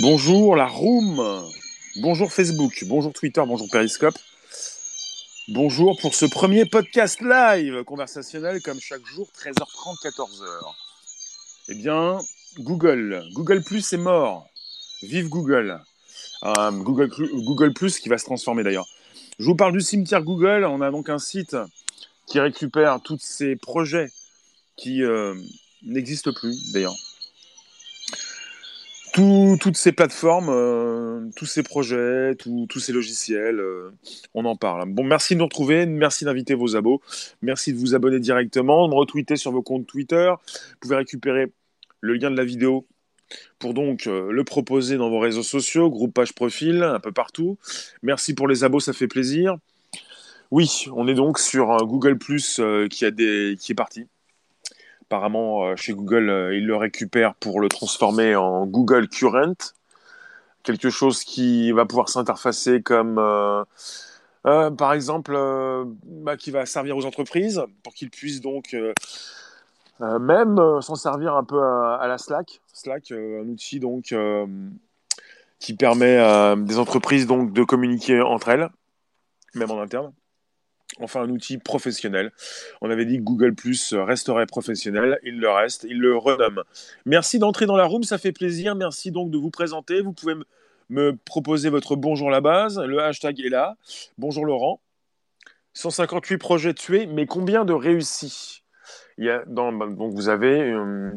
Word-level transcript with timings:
Bonjour 0.00 0.56
la 0.56 0.66
room, 0.66 1.44
bonjour 1.96 2.32
Facebook, 2.32 2.82
bonjour 2.86 3.12
Twitter, 3.12 3.42
bonjour 3.46 3.68
Periscope. 3.70 4.14
Bonjour 5.48 5.98
pour 6.00 6.14
ce 6.14 6.24
premier 6.24 6.64
podcast 6.64 7.20
live 7.20 7.84
conversationnel 7.84 8.62
comme 8.62 8.80
chaque 8.80 9.04
jour 9.04 9.28
13h30 9.38 10.02
14h. 10.02 10.74
Eh 11.68 11.74
bien, 11.74 12.18
Google, 12.60 13.22
Google 13.34 13.62
Plus 13.62 13.92
est 13.92 13.98
mort. 13.98 14.48
Vive 15.02 15.28
Google. 15.28 15.78
Euh, 16.44 16.70
Google, 16.70 17.74
Plus 17.74 17.98
qui 17.98 18.08
va 18.08 18.16
se 18.16 18.24
transformer 18.24 18.62
d'ailleurs. 18.62 18.88
Je 19.38 19.44
vous 19.44 19.56
parle 19.56 19.74
du 19.74 19.82
cimetière 19.82 20.22
Google. 20.22 20.64
On 20.64 20.80
a 20.80 20.90
donc 20.90 21.10
un 21.10 21.18
site 21.18 21.54
qui 22.26 22.40
récupère 22.40 23.02
tous 23.02 23.20
ces 23.20 23.56
projets 23.56 24.10
qui 24.76 25.02
euh, 25.02 25.34
n'existent 25.82 26.32
plus 26.32 26.72
d'ailleurs 26.72 26.96
toutes 29.12 29.76
ces 29.76 29.92
plateformes, 29.92 30.48
euh, 30.48 31.28
tous 31.36 31.46
ces 31.46 31.62
projets, 31.62 32.34
tous 32.36 32.80
ces 32.80 32.92
logiciels, 32.92 33.60
euh, 33.60 33.90
on 34.34 34.44
en 34.44 34.56
parle. 34.56 34.88
Bon, 34.88 35.04
merci 35.04 35.34
de 35.34 35.40
nous 35.40 35.44
retrouver, 35.44 35.86
merci 35.86 36.24
d'inviter 36.24 36.54
vos 36.54 36.76
abos, 36.76 37.02
merci 37.42 37.72
de 37.72 37.78
vous 37.78 37.94
abonner 37.94 38.20
directement, 38.20 38.88
de 38.88 38.92
me 38.92 38.98
retweeter 38.98 39.36
sur 39.36 39.52
vos 39.52 39.62
comptes 39.62 39.86
Twitter. 39.86 40.32
Vous 40.46 40.78
pouvez 40.80 40.96
récupérer 40.96 41.52
le 42.00 42.14
lien 42.14 42.30
de 42.30 42.36
la 42.36 42.44
vidéo 42.44 42.86
pour 43.58 43.74
donc 43.74 44.06
euh, 44.06 44.30
le 44.32 44.44
proposer 44.44 44.96
dans 44.96 45.10
vos 45.10 45.18
réseaux 45.18 45.42
sociaux, 45.42 45.90
groupe, 45.90 46.14
page, 46.14 46.32
profil, 46.32 46.82
un 46.82 47.00
peu 47.00 47.12
partout. 47.12 47.58
Merci 48.02 48.34
pour 48.34 48.48
les 48.48 48.64
abos, 48.64 48.80
ça 48.80 48.92
fait 48.92 49.08
plaisir. 49.08 49.56
Oui, 50.50 50.86
on 50.94 51.08
est 51.08 51.14
donc 51.14 51.38
sur 51.38 51.76
Google 51.86 52.18
qui 52.18 53.04
est 53.04 53.74
parti. 53.74 54.06
Apparemment, 55.12 55.66
euh, 55.66 55.76
chez 55.76 55.92
Google, 55.92 56.30
euh, 56.30 56.56
ils 56.56 56.64
le 56.64 56.74
récupèrent 56.74 57.34
pour 57.34 57.60
le 57.60 57.68
transformer 57.68 58.34
en 58.34 58.64
Google 58.64 59.08
Current, 59.08 59.74
quelque 60.62 60.88
chose 60.88 61.22
qui 61.22 61.70
va 61.70 61.84
pouvoir 61.84 62.08
s'interfacer 62.08 62.80
comme, 62.80 63.18
euh, 63.18 63.62
par 64.70 64.94
exemple, 64.94 65.38
bah, 66.06 66.38
qui 66.38 66.50
va 66.50 66.64
servir 66.64 66.96
aux 66.96 67.04
entreprises 67.04 67.62
pour 67.82 67.92
qu'ils 67.92 68.08
puissent 68.08 68.40
donc 68.40 68.74
même 70.00 70.80
s'en 70.80 70.94
servir 70.94 71.34
un 71.34 71.44
peu 71.44 71.62
à, 71.62 72.06
la 72.08 72.16
Slack. 72.16 72.62
Slack, 72.72 73.12
un 73.12 73.46
outil 73.48 73.80
donc 73.80 74.14
qui 75.58 75.76
permet 75.76 76.16
à 76.16 76.56
des 76.56 76.78
entreprises 76.78 77.26
donc 77.26 77.52
de 77.52 77.64
communiquer 77.64 78.22
entre 78.22 78.48
elles, 78.48 78.70
même 79.54 79.70
en 79.70 79.78
interne 79.78 80.14
enfin 81.00 81.22
un 81.22 81.30
outil 81.30 81.58
professionnel. 81.58 82.32
On 82.80 82.90
avait 82.90 83.04
dit 83.04 83.18
que 83.18 83.22
Google 83.22 83.54
Plus 83.54 83.94
resterait 83.94 84.46
professionnel, 84.46 85.18
il 85.24 85.38
le 85.38 85.50
reste, 85.50 85.84
il 85.88 85.98
le 85.98 86.16
renomme. 86.16 86.62
Merci 87.06 87.38
d'entrer 87.38 87.66
dans 87.66 87.76
la 87.76 87.84
room, 87.84 88.02
ça 88.02 88.18
fait 88.18 88.32
plaisir. 88.32 88.74
Merci 88.74 89.10
donc 89.10 89.30
de 89.30 89.38
vous 89.38 89.50
présenter. 89.50 90.00
Vous 90.00 90.12
pouvez 90.12 90.34
me 90.90 91.16
proposer 91.16 91.70
votre 91.70 91.96
bonjour 91.96 92.30
la 92.30 92.40
base, 92.40 92.78
le 92.78 93.00
hashtag 93.00 93.40
est 93.40 93.48
là. 93.48 93.76
Bonjour 94.18 94.44
Laurent. 94.44 94.80
158 95.74 96.38
projets 96.38 96.74
tués, 96.74 97.06
mais 97.06 97.26
combien 97.26 97.64
de 97.64 97.72
réussis? 97.72 98.62
Il 99.18 99.24
y 99.24 99.30
a 99.30 99.42
dans, 99.46 99.72
donc 99.72 100.12
vous 100.12 100.28
avez, 100.28 100.60
euh, 100.60 101.10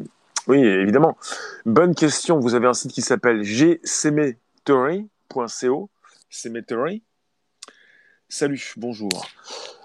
oui 0.48 0.60
évidemment, 0.60 1.18
bonne 1.66 1.94
question. 1.94 2.40
Vous 2.40 2.56
avez 2.56 2.68
un 2.68 2.74
site 2.74 2.92
qui 2.92 3.02
s'appelle 3.02 3.44
gcemetery.co, 3.44 5.90
cemetery, 6.30 7.04
Salut, 8.28 8.74
bonjour. 8.78 9.28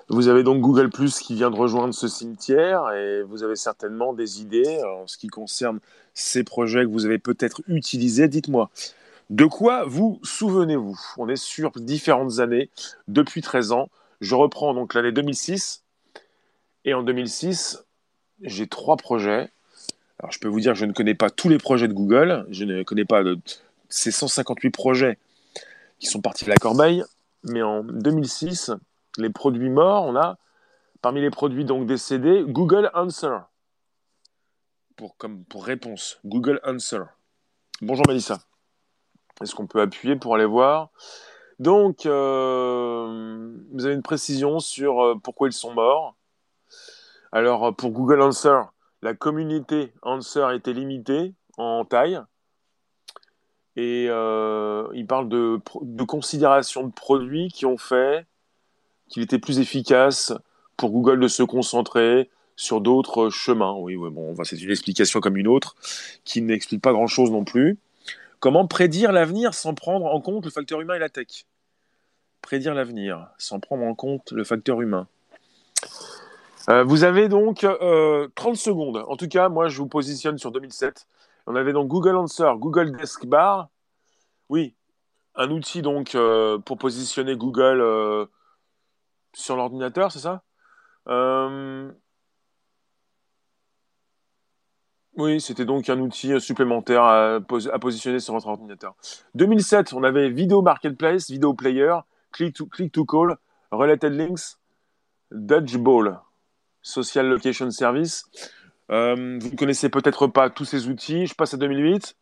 Vous 0.09 0.29
avez 0.29 0.43
donc 0.43 0.63
Google 0.63 0.89
Plus 0.89 1.19
qui 1.21 1.35
vient 1.35 1.51
de 1.51 1.57
rejoindre 1.57 1.93
ce 1.93 2.09
cimetière 2.09 2.91
et 2.93 3.23
vous 3.23 3.43
avez 3.43 3.55
certainement 3.55 4.15
des 4.15 4.41
idées 4.41 4.83
en 4.83 5.07
ce 5.07 5.19
qui 5.19 5.29
concerne 5.29 5.79
ces 6.15 6.43
projets 6.43 6.85
que 6.85 6.91
vous 6.91 7.05
avez 7.05 7.19
peut-être 7.19 7.61
utilisés. 7.69 8.29
Dites-moi, 8.29 8.71
de 9.29 9.45
quoi 9.45 9.85
vous 9.85 10.21
souvenez-vous? 10.25 10.99
On 11.19 11.29
est 11.29 11.37
sur 11.37 11.71
différentes 11.73 12.39
années, 12.39 12.71
depuis 13.09 13.43
13 13.43 13.73
ans. 13.73 13.91
Je 14.23 14.35
reprends 14.35 14.73
donc 14.73 14.95
l'année 14.95 15.13
2006. 15.13 15.85
Et 16.87 16.95
en 16.95 17.03
2006, 17.03 17.85
j'ai 18.41 18.67
trois 18.67 18.97
projets. 18.97 19.51
Alors 20.19 20.33
je 20.33 20.41
peux 20.41 20.49
vous 20.49 20.61
dire 20.61 20.73
que 20.73 20.79
je 20.79 20.87
ne 20.87 20.93
connais 20.93 21.15
pas 21.15 21.29
tous 21.29 21.51
les 21.51 21.59
projets 21.59 21.89
de 21.89 21.93
Google. 21.93 22.47
Je 22.51 22.65
ne 22.65 22.83
connais 22.85 23.05
pas 23.05 23.23
ces 23.91 24.11
158 24.11 24.71
projets 24.71 25.19
qui 25.99 26.07
sont 26.07 26.23
partis 26.23 26.47
de 26.47 26.51
la 26.51 26.57
corbeille 26.57 27.05
mais 27.45 27.63
en 27.63 27.83
2006, 27.83 28.73
les 29.19 29.31
produits 29.31 29.71
morts, 29.71 30.05
on 30.05 30.17
a 30.17 30.39
parmi 31.03 31.21
les 31.21 31.31
produits 31.31 31.65
donc 31.65 31.87
décédés 31.87 32.45
Google 32.47 32.91
Answer 32.95 33.39
pour 34.97 35.17
comme 35.17 35.45
pour 35.47 35.65
réponse. 35.65 36.21
Google 36.27 36.61
Answer. 36.63 37.05
Bonjour 37.81 38.05
Melissa. 38.07 38.39
Est-ce 39.41 39.55
qu'on 39.55 39.67
peut 39.67 39.81
appuyer 39.81 40.17
pour 40.17 40.35
aller 40.35 40.45
voir? 40.45 40.91
Donc, 41.59 42.05
euh, 42.05 43.51
vous 43.73 43.87
avez 43.87 43.95
une 43.95 44.03
précision 44.03 44.59
sur 44.61 45.03
euh, 45.03 45.15
pourquoi 45.23 45.49
ils 45.49 45.55
sont 45.55 45.73
morts. 45.73 46.17
Alors, 47.33 47.75
pour 47.75 47.91
Google 47.93 48.21
Answer, 48.21 48.61
la 49.01 49.15
communauté 49.15 49.95
Answer 50.03 50.49
était 50.55 50.75
limitée 50.75 51.35
en 51.57 51.87
taille. 51.87 52.21
Et 53.77 54.07
euh, 54.09 54.89
il 54.95 55.07
parle 55.07 55.29
de, 55.29 55.61
de 55.83 56.05
considération 56.05 56.87
de 56.87 56.93
produits 56.93 57.49
qui 57.49 57.67
ont 57.67 57.79
fait 57.79 58.27
qu'il 59.09 59.23
était 59.23 59.39
plus 59.39 59.59
efficace 59.59 60.33
pour 60.77 60.91
Google 60.91 61.21
de 61.21 61.29
se 61.29 61.43
concentrer 61.43 62.31
sur 62.57 62.81
d'autres 62.81 63.31
chemins. 63.31 63.75
Oui, 63.75 63.97
oui 63.97 64.11
bon, 64.11 64.35
c'est 64.45 64.61
une 64.61 64.71
explication 64.71 65.21
comme 65.21 65.37
une 65.37 65.49
autre 65.49 65.77
qui 66.25 66.43
n'explique 66.43 66.83
pas 66.83 66.93
grand-chose 66.93 67.31
non 67.31 67.45
plus. 67.45 67.79
Comment 68.39 68.67
prédire 68.67 69.13
l'avenir 69.13 69.55
sans 69.55 69.75
prendre 69.75 70.07
en 70.07 70.21
compte 70.21 70.45
le 70.45 70.51
facteur 70.51 70.81
humain 70.81 70.95
et 70.95 70.99
la 70.99 71.09
tech? 71.09 71.47
Prédire 72.43 72.75
l'avenir 72.75 73.29
sans 73.39 73.61
prendre 73.61 73.85
en 73.85 73.95
compte 73.95 74.33
le 74.33 74.45
facteur 74.45 74.81
humain. 74.81 75.07
Euh, 76.69 76.85
vous 76.85 77.05
avez 77.05 77.29
donc 77.29 77.61
30 77.61 77.79
euh, 77.83 78.29
secondes. 78.55 79.05
En 79.09 79.17
tout 79.17 79.29
cas, 79.29 79.49
moi, 79.49 79.69
je 79.69 79.79
vous 79.79 79.87
positionne 79.87 80.39
sur 80.39 80.53
2007. 80.53 81.07
On 81.51 81.57
avait 81.57 81.73
donc 81.73 81.89
Google 81.89 82.15
Answer, 82.15 82.53
Google 82.59 82.97
Desk 82.97 83.27
Bar. 83.27 83.71
Oui, 84.51 84.77
un 85.35 85.51
outil 85.51 85.83
donc 85.83 86.15
euh, 86.15 86.59
pour 86.59 86.79
positionner 86.79 87.37
Google 87.37 87.81
euh, 87.81 88.27
sur 89.35 89.57
l'ordinateur, 89.57 90.13
c'est 90.13 90.21
ça? 90.21 90.45
Euh, 91.09 91.91
Oui, 95.17 95.41
c'était 95.41 95.65
donc 95.65 95.89
un 95.89 95.99
outil 95.99 96.41
supplémentaire 96.41 97.03
à, 97.03 97.41
positionner 97.81 98.21
sur 98.21 98.33
votre 98.33 98.47
ordinateur. 98.47 98.95
2007, 99.35 99.93
on 99.93 100.05
avait 100.05 100.31
Video 100.31 100.63
Marketplace, 100.63 101.29
Video 101.29 101.53
Player, 101.53 101.97
Click 102.31 102.55
to, 102.55 102.67
click 102.67 102.93
to 102.93 103.05
Call, 103.05 103.37
Related 103.73 104.13
Links, 104.13 104.57
Dodgeball, 105.33 106.21
Social 106.81 107.27
Location 107.27 107.73
Service. 107.73 108.25
Euh, 108.91 109.39
vous 109.41 109.51
ne 109.51 109.57
connaissez 109.57 109.89
peut-être 109.89 110.27
pas 110.27 110.51
tous 110.51 110.65
ces 110.65 110.89
outils. 110.89 111.27
Je 111.27 111.35
passe 111.35 111.55
à 111.55 111.57
2008. 111.57 112.17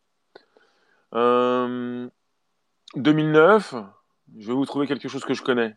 2009, 2.95 3.73
euh, 3.73 3.81
je 4.37 4.47
vais 4.47 4.53
vous 4.53 4.65
trouver 4.65 4.87
quelque 4.87 5.07
chose 5.07 5.25
que 5.25 5.33
je 5.33 5.41
connais. 5.41 5.75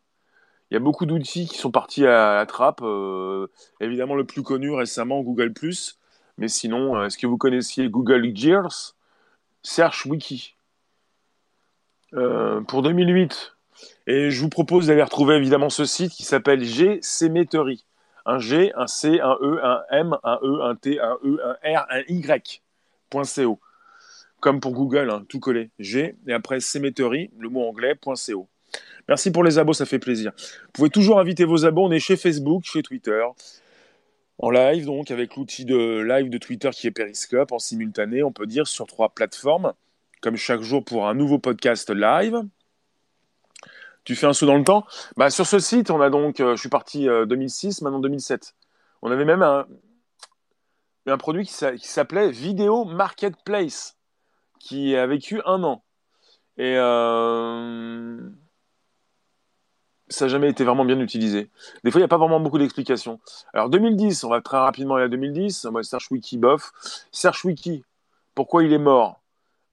Il 0.71 0.75
y 0.75 0.77
a 0.77 0.81
beaucoup 0.81 1.07
d'outils 1.07 1.47
qui 1.47 1.57
sont 1.57 1.71
partis 1.71 2.07
à 2.07 2.35
la 2.35 2.47
trappe. 2.47 2.81
Euh, 2.83 3.49
évidemment, 3.81 4.15
le 4.15 4.25
plus 4.25 4.43
connu 4.43 4.71
récemment, 4.73 5.21
Google⁇ 5.23 5.53
Mais 6.39 6.49
sinon, 6.49 7.03
est-ce 7.05 7.19
que 7.19 7.27
vous 7.27 7.39
connaissiez 7.39 7.89
Google 7.89 8.31
Gears? 8.35 8.95
Search 9.63 10.07
Wiki. 10.07 10.57
pour 12.69 12.83
2008, 12.83 13.57
et 14.07 14.31
je 14.31 14.41
vous 14.41 14.49
propose 14.49 14.89
d'aller 14.89 15.03
retrouver 15.03 15.37
évidemment 15.37 15.71
ce 15.71 15.85
site 15.85 16.13
qui 16.13 16.25
s'appelle 16.25 16.63
GCemetery 16.65 17.85
un 18.27 18.39
G, 18.39 18.73
un 18.77 18.87
C, 18.87 19.21
un 19.21 19.37
E, 19.41 19.61
un 19.63 19.83
M, 19.91 20.17
un 20.23 20.39
E, 20.43 20.63
un 20.63 20.75
T, 20.75 21.01
un 21.01 21.19
E, 21.25 21.39
un 21.43 21.79
R, 21.79 21.87
un 21.91 22.03
Y.co. 22.09 23.61
Comme 24.41 24.61
pour 24.61 24.73
Google, 24.73 25.11
hein, 25.11 25.25
tout 25.29 25.41
collé. 25.41 25.71
G, 25.79 26.17
et 26.27 26.33
après 26.33 26.61
Cemetery, 26.61 27.31
le 27.39 27.49
mot 27.49 27.63
anglais, 27.69 27.95
.co. 28.01 28.49
Merci 29.09 29.31
pour 29.31 29.45
les 29.45 29.59
abos, 29.59 29.73
ça 29.73 29.87
fait 29.87 29.99
plaisir. 29.99 30.33
Vous 30.37 30.73
pouvez 30.73 30.91
toujours 30.91 31.19
inviter 31.19 31.45
vos 31.45 31.65
abos, 31.65 31.85
on 31.85 31.91
est 31.91 32.01
chez 32.01 32.17
Facebook, 32.17 32.65
chez 32.65 32.83
Twitter, 32.83 33.23
en 34.39 34.51
live, 34.51 34.87
donc 34.87 35.11
avec 35.11 35.37
l'outil 35.37 35.65
de 35.65 36.01
live 36.01 36.31
de 36.31 36.39
Twitter 36.39 36.71
qui 36.73 36.87
est 36.87 36.93
Periscope, 36.93 37.53
en 37.53 37.59
simultané, 37.59 38.23
on 38.23 38.33
peut 38.33 38.47
dire, 38.47 38.67
sur 38.67 38.87
trois 38.87 39.11
plateformes, 39.11 39.75
comme 40.21 40.37
chaque 40.37 40.63
jour 40.63 40.85
pour 40.85 41.09
un 41.09 41.15
nouveau 41.15 41.39
podcast 41.39 41.91
live 41.91 42.43
tu 44.05 44.17
fais 44.17 44.27
un 44.27 44.33
saut 44.33 44.47
dans 44.47 44.57
le 44.57 44.65
temps. 44.65 44.85
Bah, 45.17 45.31
sur 45.31 45.47
ce 45.47 45.59
site, 45.59 45.91
on 45.91 46.01
a 46.01 46.11
donc, 46.11 46.41
euh, 46.41 46.57
je 46.57 46.61
suis 46.61 46.69
parti 46.69 47.07
2006, 47.07 47.81
euh, 47.81 47.85
maintenant 47.85 48.01
2007. 48.01 48.55
On 49.03 49.11
avait 49.11 49.25
même 49.25 49.43
un, 49.43 49.67
produit 51.19 51.47
qui 51.47 51.53
s'appelait 51.53 52.31
Vidéo 52.31 52.85
Marketplace, 52.85 53.97
qui 54.61 54.97
a 54.97 55.07
vécu 55.07 55.41
un 55.45 55.63
an. 55.65 55.83
Et 56.59 56.77
euh, 56.77 58.19
ça 60.09 60.27
n'a 60.27 60.29
jamais 60.29 60.51
été 60.51 60.65
vraiment 60.65 60.85
bien 60.85 61.01
utilisé. 61.01 61.51
Des 61.83 61.91
fois, 61.91 61.99
il 61.99 62.03
n'y 62.03 62.07
a 62.07 62.09
pas 62.09 62.19
vraiment 62.19 62.41
beaucoup 62.41 62.59
d'explications. 62.59 63.21
Alors 63.55 63.71
2010, 63.71 64.23
on 64.25 64.29
va 64.29 64.41
très 64.41 64.59
rapidement 64.59 64.97
aller 64.97 65.07
à 65.07 65.09
2010. 65.09 65.65
Moi, 65.67 65.83
Search 65.83 66.11
Wiki, 66.11 66.39
bof. 66.39 66.71
Search 67.11 67.45
Wiki, 67.45 67.85
pourquoi 68.35 68.63
il 68.63 68.73
est 68.73 68.79
mort? 68.79 69.23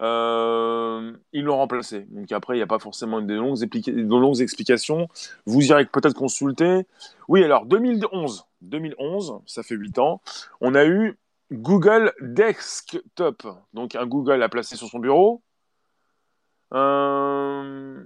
Euh, 0.02 0.99
l'ont 1.44 1.58
remplacé. 1.58 2.06
Donc 2.10 2.32
après, 2.32 2.56
il 2.56 2.60
n'y 2.60 2.64
a 2.64 2.68
pas 2.68 2.80
forcément 2.80 3.22
de 3.22 3.34
longues, 3.34 3.58
de 3.58 4.20
longues, 4.20 4.42
explications. 4.42 5.08
Vous 5.46 5.62
irez 5.66 5.86
peut-être 5.86 6.16
consulter. 6.16 6.86
Oui, 7.28 7.44
alors 7.44 7.66
2011, 7.66 8.46
2011, 8.62 9.42
ça 9.46 9.64
fait 9.64 9.76
8 9.76 10.00
ans, 10.00 10.22
on 10.62 10.76
a 10.76 10.86
eu 10.86 11.18
Google 11.52 12.14
Desktop. 12.22 13.48
Donc 13.74 13.96
un 13.96 14.06
Google 14.06 14.42
à 14.44 14.50
placer 14.50 14.76
sur 14.76 14.88
son 14.88 15.00
bureau. 15.00 15.42
Euh, 16.74 18.04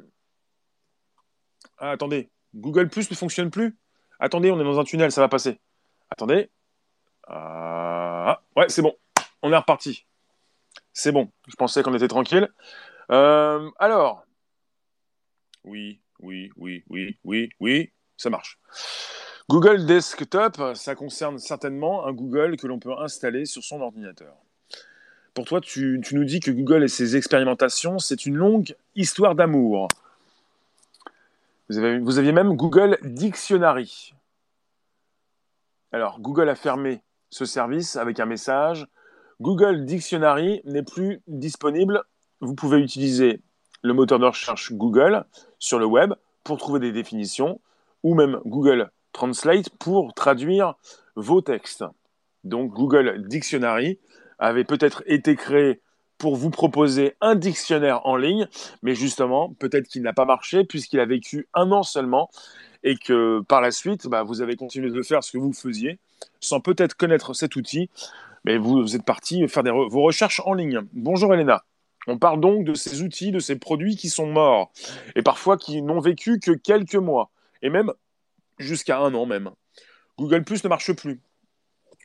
ah, 1.78 1.92
attendez, 1.92 2.30
Google 2.56 2.90
Plus 2.90 3.10
ne 3.10 3.16
fonctionne 3.16 3.50
plus? 3.50 3.78
Attendez, 4.20 4.52
on 4.52 4.60
est 4.60 4.64
dans 4.64 4.80
un 4.80 4.84
tunnel, 4.84 5.12
ça 5.12 5.22
va 5.22 5.28
passer. 5.28 5.60
Attendez. 6.10 6.50
Ah, 7.28 8.42
ouais, 8.56 8.70
c'est 8.70 8.82
bon. 8.82 8.94
On 9.42 9.52
est 9.52 9.58
reparti. 9.58 10.06
C'est 10.94 11.12
bon. 11.12 11.30
Je 11.48 11.56
pensais 11.56 11.84
qu'on 11.84 11.94
était 11.94 12.08
tranquille. 12.08 12.50
Euh, 13.12 13.70
alors. 13.80 14.26
Oui, 15.64 16.02
oui, 16.20 16.52
oui, 16.58 16.84
oui, 16.90 17.18
oui, 17.24 17.50
oui. 17.60 17.92
Ça 18.18 18.30
marche. 18.30 18.60
Google 19.50 19.86
Desktop, 19.86 20.76
ça 20.76 20.96
concerne 20.96 21.38
certainement 21.38 22.06
un 22.06 22.14
Google 22.14 22.58
que 22.58 22.68
l'on 22.68 22.80
peut 22.80 22.98
installer 22.98 23.46
sur 23.46 23.64
son 23.64 23.82
ordinateur. 23.82 24.36
Pour 25.34 25.46
toi, 25.46 25.60
tu, 25.62 26.02
nous 26.12 26.24
dis 26.24 26.40
que 26.40 26.52
Google 26.52 26.84
et 26.84 26.88
ses 26.88 27.16
expérimentations, 27.16 28.00
c'est 28.00 28.26
une 28.26 28.36
longue 28.36 28.76
histoire 28.96 29.36
d'amour. 29.36 29.88
Vous, 31.70 31.82
vous 32.04 32.20
aviez 32.20 32.32
même 32.32 32.56
Google 32.56 32.98
Dictionary. 33.02 34.14
Alors, 35.92 36.20
Google 36.20 36.50
a 36.50 36.56
fermé 36.56 37.04
ce 37.30 37.46
service 37.46 37.96
avec 37.96 38.20
un 38.20 38.26
message. 38.26 38.88
Google 39.42 39.86
Dictionary 39.86 40.62
n'est 40.66 40.84
plus 40.84 41.22
disponible. 41.28 42.04
Vous 42.44 42.56
pouvez 42.56 42.80
utiliser 42.80 43.40
le 43.84 43.94
moteur 43.94 44.20
de 44.20 44.26
recherche 44.26 44.74
Google 44.74 45.24
sur 45.60 45.80
le 45.80 45.86
web 45.86 46.14
pour 46.44 46.58
trouver 46.58 46.82
des 46.82 46.92
définitions 46.92 47.62
ou 48.04 48.16
même 48.16 48.42
Google 48.46 48.92
Translate 49.14 49.70
pour 49.80 50.14
traduire 50.14 50.74
vos 51.16 51.40
textes. 51.40 51.86
Donc 52.44 52.74
Google 52.74 53.26
Dictionary 53.30 53.98
avait 54.40 54.66
peut-être 54.66 55.04
été 55.06 55.38
créé 55.38 55.80
pour 56.18 56.36
vous 56.36 56.50
proposer 56.50 57.16
un 57.22 57.36
dictionnaire 57.36 58.06
en 58.06 58.18
ligne, 58.18 58.50
mais 58.82 58.94
justement, 58.94 59.54
peut-être 59.54 59.88
qu'il 59.88 60.02
n'a 60.02 60.12
pas 60.12 60.26
marché 60.26 60.66
puisqu'il 60.66 61.00
a 61.00 61.06
vécu 61.06 61.48
un 61.54 61.72
an 61.72 61.84
seulement 61.84 62.30
et 62.84 62.98
que 62.98 63.40
par 63.48 63.62
la 63.62 63.72
suite, 63.72 64.08
bah, 64.08 64.24
vous 64.24 64.42
avez 64.42 64.58
continué 64.58 64.92
de 64.92 65.02
faire 65.02 65.24
ce 65.24 65.32
que 65.32 65.38
vous 65.38 65.54
faisiez 65.54 65.98
sans 66.42 66.60
peut-être 66.60 66.96
connaître 66.96 67.34
cet 67.34 67.56
outil, 67.56 67.90
mais 68.44 68.58
vous, 68.58 68.98
êtes 68.98 69.06
parti 69.06 69.48
faire 69.48 69.64
vos 69.64 70.02
recherches 70.02 70.42
en 70.44 70.54
ligne. 70.54 70.82
Bonjour 70.92 71.34
Elena. 71.34 71.64
On 72.08 72.18
parle 72.18 72.42
donc 72.42 72.66
de 72.66 72.74
ces 72.74 73.02
outils, 73.02 73.32
de 73.32 73.40
ces 73.40 73.56
produits 73.56 73.96
qui 73.96 74.10
sont 74.10 74.28
morts 74.28 74.72
et 75.16 75.22
parfois 75.22 75.58
qui 75.58 75.82
n'ont 75.82 76.00
vécu 76.00 76.40
que 76.40 76.52
quelques 76.52 76.96
mois 76.96 77.30
et 77.62 77.70
même 77.70 77.92
jusqu'à 78.60 79.00
un 79.00 79.14
an 79.14 79.26
même. 79.26 79.52
Google 80.18 80.44
Plus 80.44 80.64
ne 80.64 80.70
marche 80.70 80.92
plus. 80.94 81.20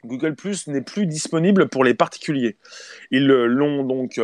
Google 0.04 0.34
Plus 0.34 0.68
n'est 0.68 0.82
plus 0.82 1.06
disponible 1.06 1.68
pour 1.68 1.84
les 1.84 1.94
particuliers. 1.94 2.56
Ils 3.10 3.26
l'ont 3.26 3.84
donc 3.84 4.20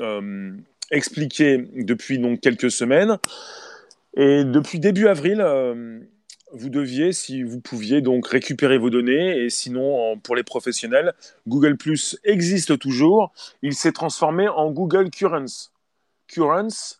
euh, 0.00 0.52
expliqué 0.90 1.64
depuis 1.74 2.18
donc 2.18 2.40
quelques 2.40 2.70
semaines. 2.70 3.18
Et 4.16 4.44
depuis 4.44 4.80
début 4.80 5.08
avril, 5.08 5.40
euh, 5.40 6.00
vous 6.52 6.70
deviez, 6.70 7.12
si 7.12 7.42
vous 7.42 7.60
pouviez, 7.60 8.00
donc 8.00 8.26
récupérer 8.26 8.78
vos 8.78 8.90
données. 8.90 9.44
Et 9.44 9.50
sinon, 9.50 10.18
pour 10.18 10.36
les 10.36 10.42
professionnels, 10.42 11.14
Google 11.46 11.76
Plus 11.76 12.18
existe 12.24 12.78
toujours. 12.78 13.32
Il 13.62 13.74
s'est 13.74 13.92
transformé 13.92 14.48
en 14.48 14.70
Google 14.70 15.10
Currents. 15.10 15.70
Currents, 16.26 16.98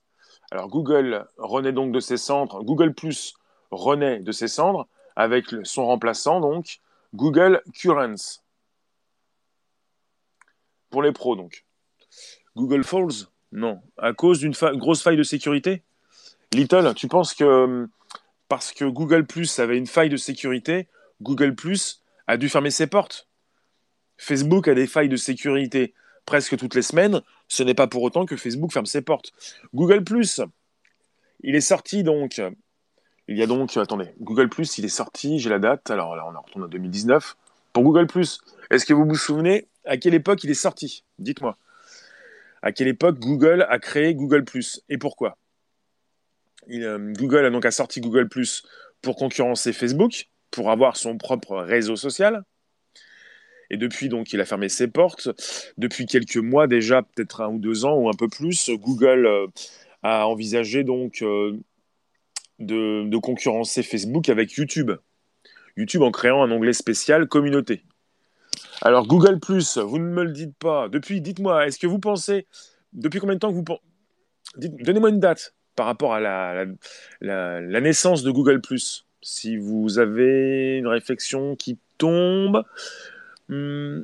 alors 0.51 0.69
Google 0.69 1.27
renaît 1.37 1.73
donc 1.73 1.93
de 1.93 2.01
ses 2.01 2.17
cendres. 2.17 2.63
Google 2.65 2.95
Plus 2.95 3.35
renaît 3.71 4.21
de 4.21 4.33
ses 4.33 4.49
cendres 4.49 4.89
avec 5.17 5.47
son 5.65 5.87
remplaçant, 5.87 6.41
donc 6.41 6.81
Google 7.15 7.63
Currents. 7.75 8.41
Pour 10.91 11.03
les 11.03 11.13
pros, 11.13 11.37
donc. 11.37 11.65
Google 12.57 12.83
Falls 12.83 13.27
Non. 13.53 13.81
À 13.99 14.13
cause 14.13 14.41
d'une 14.41 14.55
grosse 14.75 15.03
faille 15.03 15.17
de 15.17 15.23
sécurité? 15.23 15.83
Little, 16.53 16.95
tu 16.95 17.09
penses 17.09 17.35
que 17.35 17.45
hum, 17.45 17.89
parce 18.49 18.73
que 18.73 18.85
Google 18.85 19.27
Plus 19.27 19.59
avait 19.59 19.79
une 19.79 19.87
faille 19.87 20.09
de 20.09 20.17
sécurité, 20.17 20.89
Google 21.21 21.55
Plus 21.55 22.03
a 22.27 22.37
dû 22.37 22.49
fermer 22.49 22.71
ses 22.71 22.87
portes 22.87 23.29
Facebook 24.19 24.69
a 24.69 24.75
des 24.75 24.87
failles 24.87 25.09
de 25.09 25.17
sécurité 25.17 25.95
presque 26.27 26.57
toutes 26.59 26.75
les 26.75 26.83
semaines. 26.83 27.23
Ce 27.47 27.63
n'est 27.63 27.75
pas 27.75 27.87
pour 27.87 28.03
autant 28.03 28.27
que 28.27 28.37
Facebook 28.37 28.73
ferme 28.73 28.85
ses 28.85 29.01
portes. 29.01 29.33
Google 29.75 30.05
Plus, 30.05 30.43
il 31.41 31.55
est 31.55 31.63
sorti 31.63 32.03
donc 32.03 32.43
il 33.31 33.37
y 33.37 33.43
a 33.43 33.47
donc, 33.47 33.77
attendez, 33.77 34.07
Google 34.21 34.49
Plus, 34.49 34.79
il 34.79 34.87
est 34.87 34.89
sorti, 34.89 35.39
j'ai 35.39 35.51
la 35.51 35.59
date, 35.59 35.91
alors 35.91 36.17
là 36.17 36.27
on 36.27 36.35
en 36.35 36.41
retourne 36.41 36.65
en 36.65 36.69
2019. 36.69 37.37
Pour 37.75 37.83
Google 37.83 38.07
Plus, 38.07 38.41
est-ce 38.71 38.87
que 38.87 38.95
vous 38.95 39.05
vous 39.05 39.17
souvenez 39.17 39.69
à 39.85 39.99
quelle 39.99 40.15
époque 40.15 40.45
il 40.45 40.51
est 40.51 40.55
sorti? 40.55 41.05
Dites-moi. 41.19 41.57
À 42.63 42.73
quelle 42.73 42.89
époque 42.89 43.19
Google 43.19 43.67
a 43.69 43.79
créé 43.79 44.15
Google 44.15 44.45
Plus? 44.45 44.81
Et 44.89 44.97
pourquoi? 44.97 45.37
Euh, 46.71 47.13
Google 47.17 47.45
a 47.45 47.51
donc 47.51 47.65
a 47.65 47.71
sorti 47.71 48.01
Google 48.01 48.29
Plus 48.29 48.63
pour 49.03 49.17
concurrencer 49.17 49.73
Facebook, 49.73 50.29
pour 50.51 50.71
avoir 50.71 50.97
son 50.97 51.17
propre 51.19 51.59
réseau 51.59 51.97
social. 51.97 52.45
Et 53.71 53.77
depuis, 53.77 54.09
donc, 54.09 54.33
il 54.33 54.41
a 54.41 54.45
fermé 54.45 54.69
ses 54.69 54.89
portes. 54.89 55.29
Depuis 55.77 56.07
quelques 56.07 56.37
mois 56.37 56.67
déjà, 56.67 57.03
peut-être 57.03 57.43
un 57.43 57.49
ou 57.49 57.59
deux 57.59 57.85
ans 57.85 57.97
ou 57.97 58.09
un 58.09 58.15
peu 58.15 58.29
plus, 58.29 58.71
Google 58.71 59.27
euh, 59.27 59.47
a 60.03 60.27
envisagé 60.27 60.85
donc 60.85 61.23
euh, 61.23 61.59
de, 62.59 63.17
concurrencer 63.19 63.83
Facebook 63.83 64.29
avec 64.29 64.53
YouTube. 64.53 64.93
YouTube 65.77 66.03
en 66.03 66.11
créant 66.11 66.43
un 66.43 66.51
onglet 66.51 66.73
spécial 66.73 67.29
communauté. 67.29 67.85
Alors 68.81 69.07
Google⁇ 69.07 69.37
vous 69.83 69.99
ne 69.99 70.09
me 70.09 70.25
le 70.25 70.33
dites 70.33 70.57
pas. 70.57 70.89
Depuis, 70.89 71.21
dites-moi, 71.21 71.67
est-ce 71.67 71.79
que 71.79 71.87
vous 71.87 71.99
pensez, 71.99 72.47
depuis 72.93 73.21
combien 73.21 73.35
de 73.35 73.41
temps 73.41 73.51
que 73.51 73.55
vous 73.55 73.65
pensez... 73.65 73.83
Donnez-moi 74.57 75.11
une 75.11 75.21
date 75.21 75.55
par 75.79 75.87
rapport 75.87 76.13
à 76.13 76.21
la, 77.21 77.81
naissance 77.81 78.25
de 78.25 78.33
Google⁇ 78.33 78.59
Si 79.23 79.57
vous 79.57 80.01
avez 80.01 80.77
une 80.77 80.89
réflexion 80.89 81.55
qui 81.55 81.79
tombe, 81.99 82.65
hmm, 83.49 84.01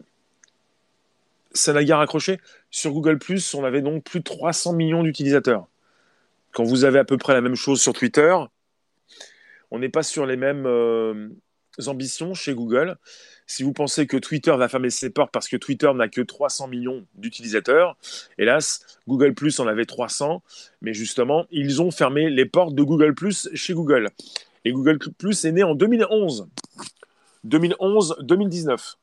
ça 1.52 1.72
n'a 1.72 1.82
guère 1.82 1.98
accroché. 1.98 2.38
Sur 2.70 2.92
Google⁇ 2.92 3.16
on 3.56 3.64
avait 3.64 3.82
donc 3.82 4.04
plus 4.04 4.20
de 4.20 4.24
300 4.24 4.74
millions 4.74 5.02
d'utilisateurs 5.02 5.66
quand 6.52 6.62
vous 6.62 6.84
avez 6.84 7.00
à 7.00 7.04
peu 7.04 7.18
près 7.18 7.34
la 7.34 7.40
même 7.40 7.56
chose 7.56 7.82
sur 7.82 7.92
Twitter, 7.92 8.32
on 9.72 9.80
n'est 9.80 9.88
pas 9.88 10.04
sur 10.04 10.24
les 10.24 10.36
mêmes 10.36 10.66
euh, 10.66 11.28
ambitions 11.86 12.32
chez 12.34 12.54
Google. 12.54 12.96
Si 13.46 13.62
vous 13.62 13.72
pensez 13.72 14.06
que 14.06 14.16
Twitter 14.16 14.54
va 14.56 14.68
fermer 14.68 14.90
ses 14.90 15.10
portes 15.10 15.30
parce 15.32 15.48
que 15.48 15.56
Twitter 15.56 15.92
n'a 15.94 16.08
que 16.08 16.22
300 16.22 16.68
millions 16.68 17.06
d'utilisateurs, 17.14 17.96
hélas, 18.38 18.80
Google 19.06 19.34
Plus 19.34 19.60
en 19.60 19.66
avait 19.66 19.84
300, 19.84 20.42
mais 20.80 20.94
justement, 20.94 21.46
ils 21.50 21.82
ont 21.82 21.90
fermé 21.90 22.30
les 22.30 22.46
portes 22.46 22.74
de 22.74 22.82
Google 22.82 23.14
Plus 23.14 23.48
chez 23.54 23.74
Google. 23.74 24.10
Et 24.64 24.72
Google 24.72 24.98
Plus 24.98 25.44
est 25.44 25.52
né 25.52 25.62
en 25.62 25.74
2011. 25.74 26.48
2011-2019. 27.46 28.94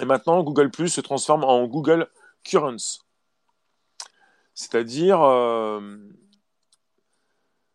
Et 0.00 0.04
maintenant, 0.04 0.42
Google 0.42 0.70
Plus 0.70 0.88
se 0.88 1.00
transforme 1.00 1.44
en 1.44 1.66
Google 1.66 2.08
Currents. 2.44 3.00
C'est-à-dire, 4.54 5.22
euh, 5.22 5.80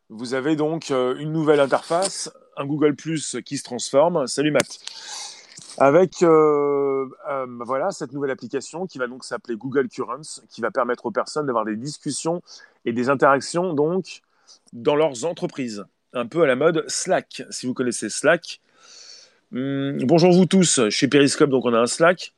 vous 0.09 0.33
avez 0.33 0.57
donc 0.57 0.91
euh, 0.91 1.15
une 1.17 1.31
nouvelle 1.31 1.61
interface, 1.61 2.29
un 2.57 2.65
Google 2.65 2.95
Plus 2.95 3.37
qui 3.45 3.57
se 3.57 3.63
transforme. 3.63 4.27
Salut 4.27 4.51
Matt. 4.51 4.79
Avec 5.79 6.21
euh, 6.21 7.07
euh, 7.29 7.45
voilà 7.61 7.89
cette 7.91 8.13
nouvelle 8.13 8.29
application 8.29 8.85
qui 8.85 8.99
va 8.99 9.07
donc 9.07 9.23
s'appeler 9.23 9.55
Google 9.57 9.87
Currents, 9.89 10.41
qui 10.49 10.61
va 10.61 10.69
permettre 10.69 11.07
aux 11.07 11.11
personnes 11.11 11.47
d'avoir 11.47 11.65
des 11.65 11.75
discussions 11.75 12.43
et 12.85 12.93
des 12.93 13.09
interactions 13.09 13.73
donc 13.73 14.21
dans 14.71 14.95
leurs 14.95 15.25
entreprises, 15.25 15.85
un 16.13 16.27
peu 16.27 16.43
à 16.43 16.45
la 16.45 16.55
mode 16.55 16.85
Slack. 16.87 17.43
Si 17.49 17.65
vous 17.65 17.73
connaissez 17.73 18.09
Slack, 18.09 18.61
hum, 19.51 19.97
bonjour 20.03 20.31
vous 20.31 20.45
tous. 20.45 20.89
Chez 20.89 21.07
Periscope 21.07 21.49
donc 21.49 21.65
on 21.65 21.73
a 21.73 21.79
un 21.79 21.87
Slack 21.87 22.35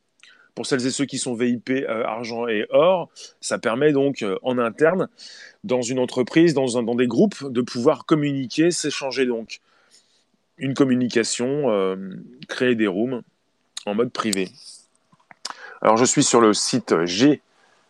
pour 0.53 0.65
celles 0.65 0.85
et 0.87 0.91
ceux 0.91 1.05
qui 1.05 1.17
sont 1.17 1.33
VIP 1.33 1.71
euh, 1.71 2.05
argent 2.05 2.47
et 2.47 2.65
or, 2.69 3.09
ça 3.41 3.59
permet 3.59 3.91
donc 3.91 4.23
en 4.43 4.57
interne, 4.57 5.09
dans 5.65 5.81
une 5.81 5.99
entreprise, 5.99 6.53
dans, 6.53 6.81
dans 6.81 6.95
des 6.95 7.07
groupes, 7.07 7.51
de 7.51 7.61
pouvoir 7.61 8.05
communiquer, 8.05 8.71
s'échanger 8.71 9.25
donc 9.25 9.59
une 10.57 10.73
communication, 10.73 11.69
euh, 11.69 11.95
créer 12.47 12.75
des 12.75 12.87
rooms 12.87 13.21
en 13.85 13.95
mode 13.95 14.11
privé. 14.11 14.49
Alors 15.81 15.97
je 15.97 16.05
suis 16.05 16.23
sur 16.23 16.41
le 16.41 16.53
site 16.53 17.05
G, 17.05 17.41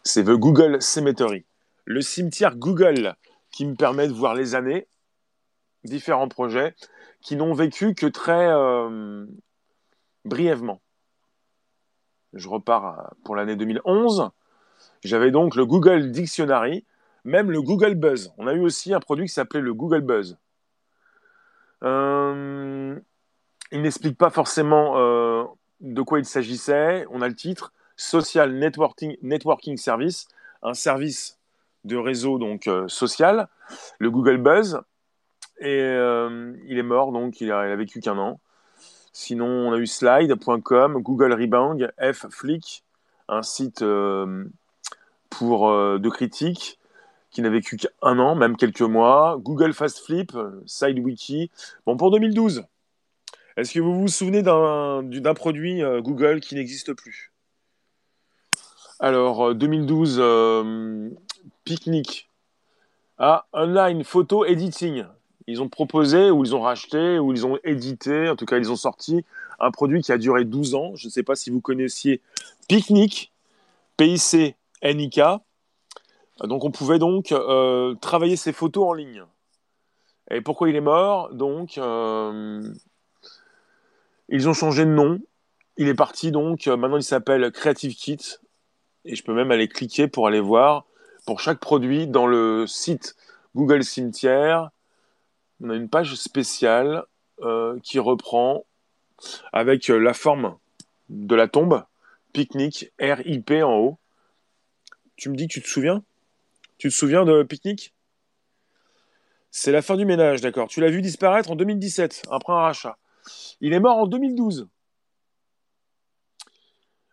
c'est 0.04 0.24
The 0.24 0.32
Google 0.32 0.82
Cemetery, 0.82 1.46
le 1.86 2.02
cimetière 2.02 2.56
Google 2.56 3.16
qui 3.52 3.66
me 3.66 3.76
permet 3.76 4.08
de 4.08 4.14
voir 4.14 4.34
les 4.34 4.56
années, 4.56 4.88
différents 5.84 6.28
projets 6.28 6.76
qui 7.22 7.36
n'ont 7.36 7.54
vécu 7.54 7.96
que 7.96 8.08
très 8.08 8.50
brièvement 10.26 10.82
je 12.36 12.50
repars 12.50 13.14
pour 13.24 13.36
l'année 13.36 13.56
2011. 13.56 14.30
J'avais 15.04 15.32
donc 15.32 15.56
le 15.56 15.66
Google 15.66 16.12
Dictionary, 16.12 16.86
même 17.24 17.50
le 17.50 17.62
Google 17.62 17.96
Buzz. 17.96 18.34
On 18.38 18.48
a 18.48 18.54
eu 18.54 18.60
aussi 18.60 18.94
un 18.94 19.00
produit 19.00 19.26
qui 19.26 19.34
s'appelait 19.34 19.62
le 19.62 19.74
Google 19.74 20.02
Buzz. 20.02 20.38
Euh, 21.86 23.00
il 23.72 23.82
n'explique 23.82 24.18
pas 24.18 24.30
forcément 24.30 24.98
euh, 24.98 25.44
de 25.82 26.02
quoi 26.02 26.20
il 26.20 26.26
s'agissait. 26.26 27.06
On 27.12 27.22
a 27.22 27.28
le 27.28 27.36
titre 27.36 27.74
Social 27.96 28.54
Networking, 28.54 29.78
Service, 29.78 30.28
un 30.64 30.74
service 30.74 31.38
de 31.84 31.96
réseau 31.96 32.40
donc 32.40 32.68
euh, 32.68 32.88
social, 32.88 33.48
le 34.00 34.10
Google 34.10 34.38
Buzz. 34.38 34.82
Et 35.60 35.80
il 35.80 36.78
est 36.78 36.84
mort, 36.84 37.14
donc 37.14 37.40
il 37.40 37.50
a, 37.50 37.74
vécu 37.78 38.02
qu'un 38.02 38.18
an. 38.18 38.42
Sinon, 39.14 39.48
on 39.48 39.72
a 39.72 39.78
eu 39.78 39.88
slide.com, 39.88 41.02
Google 41.02 41.32
Rebound, 41.32 41.94
F-Flick, 41.98 42.84
un 43.30 43.42
site 43.42 43.80
pour, 45.30 45.72
de 45.72 46.10
critiques 46.10 46.78
qui 47.36 47.42
n'a 47.42 47.50
vécu 47.50 47.76
qu'un 47.76 48.18
an, 48.18 48.34
même 48.34 48.56
quelques 48.56 48.82
mois. 48.82 49.38
Google 49.40 49.74
Fast 49.74 50.00
Flip, 50.00 50.32
SideWiki. 50.66 51.52
Bon, 51.86 51.98
pour 51.98 52.10
2012, 52.10 52.64
est-ce 53.58 53.74
que 53.74 53.82
vous 53.82 54.00
vous 54.00 54.08
souvenez 54.08 54.42
d'un 54.42 55.34
produit 55.34 55.84
euh, 55.84 56.02
Google 56.02 56.40
qui 56.40 56.56
n'existe 56.56 56.94
plus? 56.94 57.34
Alors, 59.02 59.54
2012, 59.54 60.18
euh, 60.18 60.24
euh, 60.24 61.10
Picnic. 61.66 62.30
Ah, 63.18 63.46
Online 63.52 64.06
Photo 64.06 64.46
Editing. 64.46 65.04
Ils 65.48 65.62
ont 65.62 65.68
proposé, 65.68 66.32
ou 66.32 66.46
ils 66.46 66.56
ont 66.56 66.62
racheté, 66.62 67.20
ou 67.20 67.34
ils 67.34 67.46
ont 67.46 67.60
édité, 67.66 68.30
en 68.30 68.38
tout 68.38 68.46
cas, 68.46 68.58
ils 68.58 68.72
ont 68.72 68.78
sorti 68.78 69.26
un 69.60 69.72
produit 69.72 70.02
qui 70.02 70.14
a 70.14 70.18
duré 70.18 70.46
12 70.46 70.74
ans. 70.74 70.96
Je 70.96 71.08
ne 71.08 71.12
sais 71.12 71.24
pas 71.24 71.36
si 71.36 71.50
vous 71.50 71.60
connaissiez 71.60 72.22
Picnic, 72.70 73.34
P-I-C-N-I-K. 73.98 75.20
Donc 76.44 76.66
on 76.66 76.72
pouvait 76.72 77.00
donc 77.00 77.32
euh, 77.32 77.96
travailler 77.96 78.36
ses 78.36 78.52
photos 78.52 78.86
en 78.86 78.94
ligne. 78.94 79.24
Et 80.30 80.42
pourquoi 80.42 80.70
il 80.70 80.76
est 80.76 80.82
mort? 80.82 81.34
Donc 81.34 81.78
euh, 81.78 82.62
ils 84.28 84.50
ont 84.50 84.54
changé 84.54 84.86
de 84.86 84.90
nom. 84.90 85.20
Il 85.78 85.88
est 85.88 85.96
parti 85.96 86.32
donc. 86.32 86.68
Euh, 86.68 86.76
maintenant 86.76 86.98
il 86.98 87.04
s'appelle 87.04 87.52
Creative 87.52 87.96
Kit. 87.96 88.38
Et 89.06 89.16
je 89.16 89.24
peux 89.24 89.34
même 89.34 89.52
aller 89.52 89.68
cliquer 89.68 90.08
pour 90.08 90.28
aller 90.28 90.40
voir 90.40 90.86
pour 91.26 91.40
chaque 91.40 91.60
produit 91.60 92.08
dans 92.08 92.28
le 92.28 92.66
site 92.68 93.16
Google 93.56 93.84
Cimetière. 93.84 94.72
On 95.62 95.70
a 95.70 95.76
une 95.76 95.90
page 95.90 96.16
spéciale 96.16 97.04
qui 97.84 98.00
reprend 98.00 98.64
avec 99.54 99.88
la 99.90 100.14
forme 100.14 100.58
de 101.10 101.36
la 101.36 101.48
tombe, 101.48 101.84
pique-nique, 102.34 102.92
RIP 103.00 103.52
en 103.64 103.78
haut. 103.78 103.98
Tu 105.18 105.30
me 105.30 105.36
dis 105.36 105.48
tu 105.48 105.62
te 105.62 105.68
souviens? 105.68 106.04
Tu 106.78 106.90
te 106.90 106.94
souviens 106.94 107.26
de 107.26 107.44
Picnic? 107.44 107.94
C'est 109.52 109.72
la 109.72 109.82
fin 109.82 109.96
du 109.96 110.06
ménage, 110.06 110.42
d'accord. 110.42 110.68
Tu 110.68 110.82
l'as 110.82 110.90
vu 110.90 111.02
disparaître 111.02 111.50
en 111.50 111.56
2017, 111.56 112.24
après 112.30 112.52
un 112.52 112.58
rachat. 112.58 112.98
Il 113.62 113.74
est 113.74 113.80
mort 113.80 113.98
en 113.98 114.08
2012. 114.08 114.68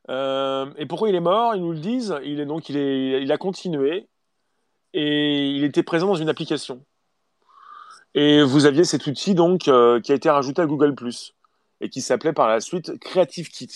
Euh, 0.08 0.66
et 0.76 0.86
pourquoi 0.86 1.08
il 1.08 1.14
est 1.14 1.20
mort? 1.20 1.54
Ils 1.54 1.62
nous 1.62 1.72
le 1.72 1.78
disent. 1.78 2.16
Il, 2.24 2.40
est 2.40 2.46
donc, 2.46 2.68
il, 2.68 3.30
a 3.30 3.38
continué 3.38 4.08
et 4.92 5.50
il 5.50 5.62
était 5.62 5.84
présent 5.84 6.08
dans 6.08 6.16
une 6.16 6.28
application. 6.28 6.84
Et 8.14 8.42
vous 8.42 8.66
aviez 8.66 8.84
cet 8.84 9.06
outil 9.06 9.34
donc 9.34 9.68
euh, 9.68 10.00
qui 10.00 10.12
a 10.12 10.14
été 10.14 10.28
rajouté 10.28 10.60
à 10.60 10.66
Google 10.66 10.94
et 11.80 11.88
qui 11.88 12.00
s'appelait 12.00 12.32
par 12.32 12.48
la 12.48 12.60
suite 12.60 12.98
Creative 12.98 13.48
Kit. 13.48 13.70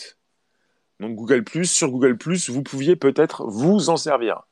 Donc 1.00 1.14
Google 1.14 1.45
sur 1.64 1.90
Google 1.90 2.19
vous 2.49 2.62
pouviez 2.62 2.97
peut-être 2.97 3.45
vous 3.47 3.90
en 3.90 3.97
servir 3.97 4.43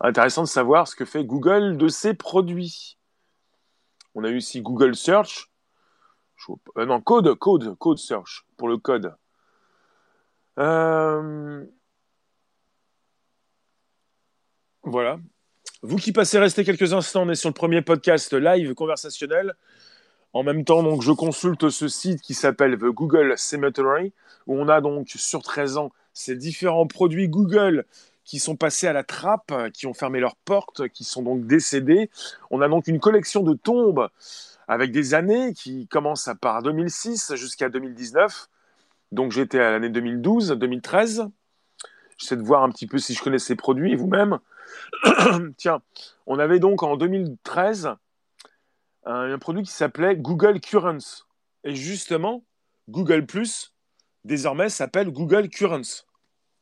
intéressant 0.00 0.42
de 0.42 0.48
savoir 0.48 0.88
ce 0.88 0.96
que 0.96 1.04
fait 1.04 1.24
Google 1.24 1.76
de 1.76 1.88
ses 1.88 2.14
produits. 2.14 2.98
On 4.14 4.24
a 4.24 4.28
eu 4.28 4.38
ici 4.38 4.62
Google 4.62 4.94
Search. 4.94 5.50
Euh, 6.76 6.86
non, 6.86 7.00
Code, 7.00 7.34
Code, 7.34 7.76
Code 7.78 7.98
Search 7.98 8.46
pour 8.56 8.68
le 8.68 8.76
code. 8.76 9.14
Euh, 10.58 11.64
voilà. 14.82 15.18
Vous 15.82 15.96
qui 15.96 16.12
passez 16.12 16.38
rester 16.38 16.64
quelques 16.64 16.92
instants, 16.94 17.22
on 17.22 17.28
est 17.28 17.34
sur 17.34 17.48
le 17.48 17.54
premier 17.54 17.82
podcast 17.82 18.32
live 18.32 18.74
conversationnel. 18.74 19.54
En 20.32 20.42
même 20.42 20.64
temps, 20.64 20.82
donc, 20.82 21.02
je 21.02 21.12
consulte 21.12 21.70
ce 21.70 21.88
site 21.88 22.20
qui 22.20 22.34
s'appelle 22.34 22.76
The 22.76 22.86
Google 22.86 23.34
Cemetery, 23.36 24.12
où 24.46 24.58
on 24.58 24.68
a 24.68 24.80
donc 24.80 25.08
sur 25.08 25.42
13 25.42 25.76
ans 25.78 25.92
ces 26.12 26.36
différents 26.36 26.86
produits 26.86 27.28
Google 27.28 27.84
qui 28.26 28.40
sont 28.40 28.56
passés 28.56 28.88
à 28.88 28.92
la 28.92 29.04
trappe, 29.04 29.52
qui 29.72 29.86
ont 29.86 29.94
fermé 29.94 30.20
leurs 30.20 30.36
portes, 30.36 30.88
qui 30.88 31.04
sont 31.04 31.22
donc 31.22 31.46
décédés. 31.46 32.10
On 32.50 32.60
a 32.60 32.68
donc 32.68 32.88
une 32.88 33.00
collection 33.00 33.42
de 33.42 33.54
tombes 33.54 34.08
avec 34.68 34.90
des 34.90 35.14
années 35.14 35.54
qui 35.54 35.86
commencent 35.86 36.28
à 36.28 36.34
part 36.34 36.62
2006 36.62 37.36
jusqu'à 37.36 37.68
2019. 37.68 38.48
Donc 39.12 39.30
j'étais 39.30 39.60
à 39.60 39.70
l'année 39.70 39.90
2012, 39.90 40.50
2013. 40.50 41.28
J'essaie 42.18 42.36
de 42.36 42.42
voir 42.42 42.64
un 42.64 42.70
petit 42.70 42.88
peu 42.88 42.98
si 42.98 43.14
je 43.14 43.22
connais 43.22 43.38
ces 43.38 43.54
produits, 43.54 43.94
vous-même. 43.94 44.40
Tiens, 45.56 45.80
on 46.26 46.40
avait 46.40 46.58
donc 46.58 46.82
en 46.82 46.96
2013 46.96 47.94
un, 49.04 49.32
un 49.32 49.38
produit 49.38 49.62
qui 49.62 49.70
s'appelait 49.70 50.16
Google 50.16 50.58
Currents. 50.58 51.24
Et 51.62 51.76
justement, 51.76 52.44
Google 52.88 53.24
Plus, 53.24 53.72
désormais, 54.24 54.68
s'appelle 54.68 55.12
Google 55.12 55.48
Currents. 55.48 56.04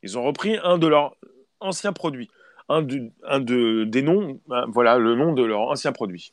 Ils 0.02 0.18
ont 0.18 0.22
repris 0.22 0.58
un 0.62 0.76
de 0.76 0.86
leurs 0.86 1.16
ancien 1.64 1.92
produit. 1.92 2.30
Un, 2.68 2.82
de, 2.82 3.84
des 3.84 4.02
noms, 4.02 4.40
ben, 4.48 4.64
voilà 4.68 4.96
le 4.96 5.14
nom 5.14 5.34
de 5.34 5.44
leur 5.44 5.60
ancien 5.60 5.92
produit. 5.92 6.32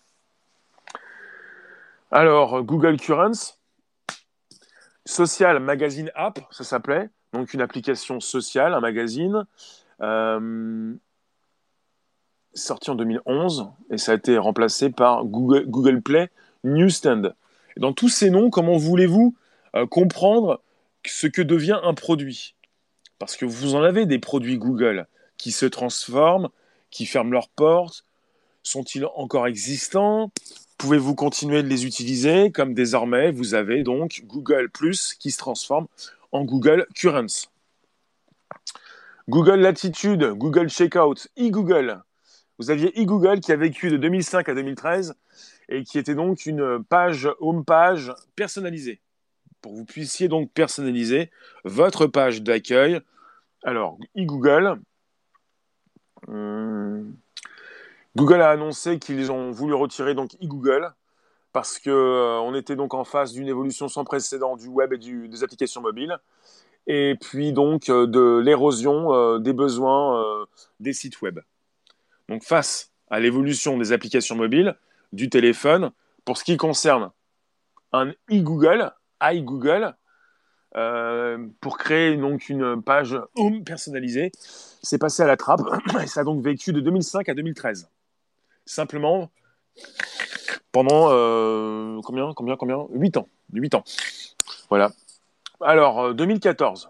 Alors, 2.09 2.63
Google 2.63 2.97
Currents, 2.97 3.57
Social 5.05 5.59
Magazine 5.59 6.11
App, 6.15 6.39
ça 6.51 6.63
s'appelait, 6.63 7.09
donc 7.33 7.53
une 7.53 7.61
application 7.61 8.19
sociale, 8.19 8.73
un 8.73 8.79
magazine, 8.79 9.45
euh, 10.01 10.93
sorti 12.53 12.89
en 12.91 12.95
2011, 12.95 13.71
et 13.89 13.97
ça 13.97 14.11
a 14.11 14.15
été 14.15 14.37
remplacé 14.37 14.89
par 14.89 15.25
Google, 15.25 16.01
Play 16.01 16.29
Newsstand. 16.63 17.33
Dans 17.77 17.93
tous 17.93 18.09
ces 18.09 18.29
noms, 18.29 18.49
comment 18.49 18.77
voulez-vous 18.77 19.35
euh, 19.75 19.85
comprendre 19.87 20.61
ce 21.05 21.27
que 21.27 21.41
devient 21.41 21.79
un 21.83 21.93
produit? 21.93 22.55
Parce 23.19 23.37
que 23.37 23.45
vous 23.45 23.75
en 23.75 23.83
avez 23.83 24.05
des 24.05 24.19
produits 24.19 24.57
Google 24.57 25.07
qui 25.41 25.51
se 25.51 25.65
transforment, 25.65 26.49
qui 26.91 27.07
ferment 27.07 27.31
leurs 27.31 27.49
portes 27.49 28.05
Sont-ils 28.61 29.07
encore 29.15 29.47
existants? 29.47 30.31
Pouvez-vous 30.77 31.15
continuer 31.15 31.63
de 31.63 31.67
les 31.67 31.87
utiliser? 31.87 32.51
Comme 32.51 32.75
désormais 32.75 33.31
vous 33.31 33.55
avez 33.55 33.81
donc 33.81 34.21
Google 34.25 34.69
Plus 34.69 35.15
qui 35.15 35.31
se 35.31 35.39
transforme 35.39 35.87
en 36.31 36.45
Google 36.45 36.85
Currents 36.93 37.49
Google 39.29 39.61
Latitude, 39.61 40.33
Google 40.35 40.69
Checkout, 40.69 41.27
e-Google. 41.39 42.03
Vous 42.59 42.69
aviez 42.69 42.89
e-Google 42.89 43.39
qui 43.39 43.51
a 43.51 43.55
vécu 43.55 43.89
de 43.89 43.97
2005 43.97 44.47
à 44.47 44.53
2013 44.53 45.15
et 45.69 45.83
qui 45.83 45.97
était 45.97 46.13
donc 46.13 46.45
une 46.45 46.83
page 46.83 47.27
home 47.39 47.65
page 47.65 48.13
personnalisée 48.35 49.01
pour 49.61 49.71
que 49.71 49.77
vous 49.77 49.85
puissiez 49.85 50.27
donc 50.27 50.51
personnaliser 50.51 51.31
votre 51.63 52.05
page 52.05 52.43
d'accueil. 52.43 52.99
Alors, 53.63 53.97
e-Google, 54.15 54.79
Hmm. 56.27 57.11
Google 58.15 58.41
a 58.41 58.49
annoncé 58.49 58.99
qu'ils 58.99 59.31
ont 59.31 59.51
voulu 59.51 59.73
retirer 59.73 60.13
donc 60.13 60.35
e-Google 60.43 60.93
parce 61.53 61.79
que 61.79 61.89
euh, 61.89 62.39
on 62.41 62.53
était 62.55 62.75
donc 62.75 62.93
en 62.93 63.03
face 63.03 63.33
d'une 63.33 63.47
évolution 63.47 63.87
sans 63.87 64.03
précédent 64.03 64.55
du 64.55 64.67
web 64.67 64.93
et 64.93 64.97
des 64.97 65.43
applications 65.43 65.81
mobiles 65.81 66.17
et 66.87 67.15
puis 67.19 67.53
donc 67.53 67.89
euh, 67.89 68.07
de 68.07 68.39
l'érosion 68.39 69.13
euh, 69.13 69.39
des 69.39 69.53
besoins 69.53 70.45
des 70.79 70.93
sites 70.93 71.21
web. 71.21 71.39
Donc 72.29 72.43
face 72.43 72.91
à 73.09 73.19
l'évolution 73.19 73.77
des 73.77 73.91
applications 73.91 74.35
mobiles, 74.35 74.75
du 75.11 75.29
téléphone, 75.29 75.91
pour 76.25 76.37
ce 76.37 76.43
qui 76.43 76.57
concerne 76.57 77.11
un 77.91 78.09
e-Google, 78.31 78.91
iGoogle, 79.21 79.83
euh, 79.83 79.91
pour 80.73 81.77
créer 81.77 82.15
donc 82.17 82.49
une 82.49 82.81
page 82.81 83.17
home 83.35 83.63
personnalisée. 83.63 84.31
C'est 84.83 84.97
passé 84.97 85.23
à 85.23 85.27
la 85.27 85.37
trappe 85.37 85.61
et 86.03 86.07
ça 86.07 86.21
a 86.21 86.23
donc 86.23 86.43
vécu 86.43 86.73
de 86.73 86.79
2005 86.79 87.27
à 87.29 87.33
2013. 87.33 87.89
Simplement 88.65 89.29
pendant 90.71 91.09
euh, 91.11 91.99
combien, 92.03 92.33
combien, 92.33 92.55
combien? 92.55 92.87
8 92.93 93.17
ans. 93.17 93.27
8 93.53 93.75
ans. 93.75 93.83
Voilà. 94.69 94.91
Alors, 95.59 96.13
2014. 96.13 96.89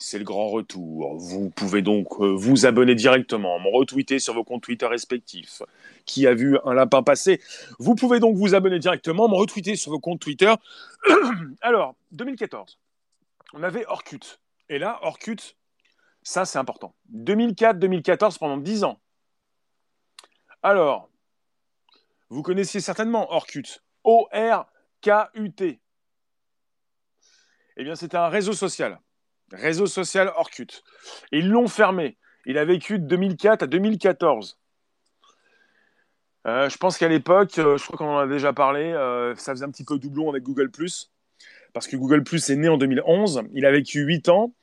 C'est 0.00 0.18
le 0.18 0.24
grand 0.24 0.48
retour. 0.48 1.16
Vous 1.16 1.50
pouvez 1.50 1.82
donc 1.82 2.20
euh, 2.20 2.32
vous 2.32 2.66
abonner 2.66 2.94
directement, 2.94 3.58
me 3.58 3.68
retweeter 3.68 4.20
sur 4.20 4.32
vos 4.32 4.44
comptes 4.44 4.62
Twitter 4.62 4.86
respectifs. 4.86 5.62
Qui 6.06 6.28
a 6.28 6.34
vu 6.34 6.56
un 6.64 6.72
lapin 6.72 7.02
passer? 7.02 7.40
Vous 7.80 7.96
pouvez 7.96 8.20
donc 8.20 8.36
vous 8.36 8.54
abonner 8.54 8.78
directement, 8.78 9.28
me 9.28 9.34
retweeter 9.34 9.74
sur 9.74 9.90
vos 9.90 9.98
comptes 9.98 10.20
Twitter. 10.20 10.54
Alors, 11.62 11.96
2014, 12.12 12.78
on 13.54 13.62
avait 13.64 13.86
Orkut. 13.86 14.38
Et 14.68 14.78
là, 14.78 15.00
Orkut, 15.02 15.56
Ça, 16.22 16.44
c'est 16.44 16.58
important. 16.58 16.94
2004-2014, 17.12 18.38
pendant 18.38 18.58
10 18.58 18.84
ans. 18.84 19.00
Alors, 20.62 21.08
vous 22.28 22.42
connaissiez 22.42 22.80
certainement 22.80 23.32
Orkut. 23.32 23.82
O-R-K-U-T. 24.04 25.80
Eh 27.76 27.84
bien, 27.84 27.96
c'était 27.96 28.16
un 28.16 28.28
réseau 28.28 28.52
social. 28.52 29.00
Réseau 29.52 29.86
social 29.86 30.32
Orkut. 30.36 30.82
ils 31.32 31.48
l'ont 31.48 31.68
fermé. 31.68 32.16
Il 32.46 32.58
a 32.58 32.64
vécu 32.64 32.98
de 32.98 33.06
2004 33.06 33.64
à 33.64 33.66
2014. 33.66 34.58
Euh, 36.46 36.68
je 36.68 36.78
pense 36.78 36.96
qu'à 36.96 37.08
l'époque, 37.08 37.58
euh, 37.58 37.76
je 37.76 37.84
crois 37.84 37.98
qu'on 37.98 38.08
en 38.08 38.18
a 38.18 38.26
déjà 38.26 38.52
parlé, 38.52 38.84
euh, 38.84 39.34
ça 39.36 39.52
faisait 39.52 39.64
un 39.64 39.70
petit 39.70 39.84
peu 39.84 39.98
doublon 39.98 40.30
avec 40.30 40.44
Google⁇ 40.44 40.68
parce 41.74 41.86
que 41.86 41.96
Google 41.96 42.24
est 42.32 42.56
né 42.56 42.68
en 42.68 42.78
2011, 42.78 43.42
il 43.52 43.66
a 43.66 43.70
vécu 43.70 44.00
8 44.00 44.30
ans, 44.30 44.54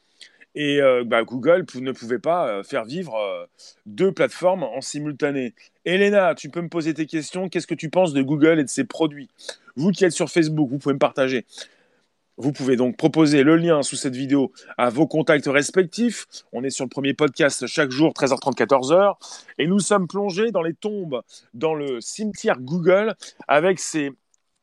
et 0.56 0.80
bah, 1.06 1.24
Google 1.24 1.66
ne 1.76 1.92
pouvait 1.92 2.18
pas 2.18 2.64
faire 2.64 2.84
vivre 2.84 3.48
deux 3.86 4.12
plateformes 4.12 4.64
en 4.64 4.82
simultané. 4.82 5.54
Elena, 5.86 6.34
tu 6.34 6.50
peux 6.50 6.62
me 6.62 6.68
poser 6.68 6.94
tes 6.94 7.06
questions, 7.06 7.48
qu'est-ce 7.48 7.68
que 7.68 7.76
tu 7.76 7.90
penses 7.90 8.14
de 8.14 8.22
Google 8.22 8.60
et 8.60 8.64
de 8.64 8.70
ses 8.70 8.86
produits? 8.86 9.30
Vous 9.76 9.92
qui 9.92 10.04
êtes 10.04 10.14
sur 10.14 10.30
Facebook, 10.30 10.70
vous 10.70 10.80
pouvez 10.80 10.94
me 10.94 11.00
partager. 11.00 11.46
Vous 12.38 12.52
pouvez 12.52 12.76
donc 12.76 12.98
proposer 12.98 13.44
le 13.44 13.56
lien 13.56 13.82
sous 13.82 13.96
cette 13.96 14.16
vidéo 14.16 14.52
à 14.78 14.90
vos 14.90 15.08
contacts 15.08 15.48
respectifs. 15.48 16.26
On 16.52 16.66
est 16.66 16.70
sur 16.70 16.84
le 16.84 16.90
premier 16.90 17.14
podcast 17.14 17.66
chaque 17.66 17.92
jour, 17.92 18.12
13h30, 18.12 18.56
14h. 18.56 19.14
Et 19.58 19.68
nous 19.68 19.80
sommes 19.80 20.08
plongés 20.08 20.52
dans 20.52 20.62
les 20.62 20.74
tombes, 20.74 21.22
dans 21.54 21.74
le 21.74 22.02
cimetière 22.02 22.60
Google, 22.60 23.16
avec 23.48 23.80
ses 23.80 24.12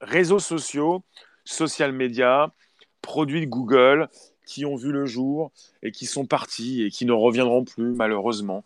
réseaux 0.02 0.38
sociaux, 0.38 1.02
social 1.44 1.92
media, 1.92 2.52
produits 3.00 3.40
de 3.40 3.46
Google 3.46 4.08
qui 4.46 4.66
ont 4.66 4.76
vu 4.76 4.92
le 4.92 5.06
jour 5.06 5.50
et 5.82 5.92
qui 5.92 6.04
sont 6.04 6.26
partis 6.26 6.82
et 6.82 6.90
qui 6.90 7.06
ne 7.06 7.12
reviendront 7.12 7.64
plus, 7.64 7.92
malheureusement. 7.94 8.64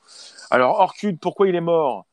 Alors, 0.50 0.80
Orkut, 0.80 1.16
pourquoi 1.20 1.46
il 1.46 1.54
est 1.54 1.60
mort? 1.60 2.06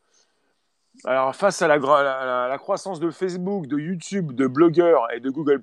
Alors, 1.05 1.35
face 1.35 1.61
à 1.63 1.67
la, 1.67 1.77
la, 1.77 2.57
croissance 2.59 2.99
de 2.99 3.09
Facebook, 3.09 3.65
de 3.65 3.79
YouTube, 3.79 4.33
de 4.33 4.45
blogueurs 4.45 5.07
et 5.11 5.19
de 5.19 5.29
Google+, 5.31 5.59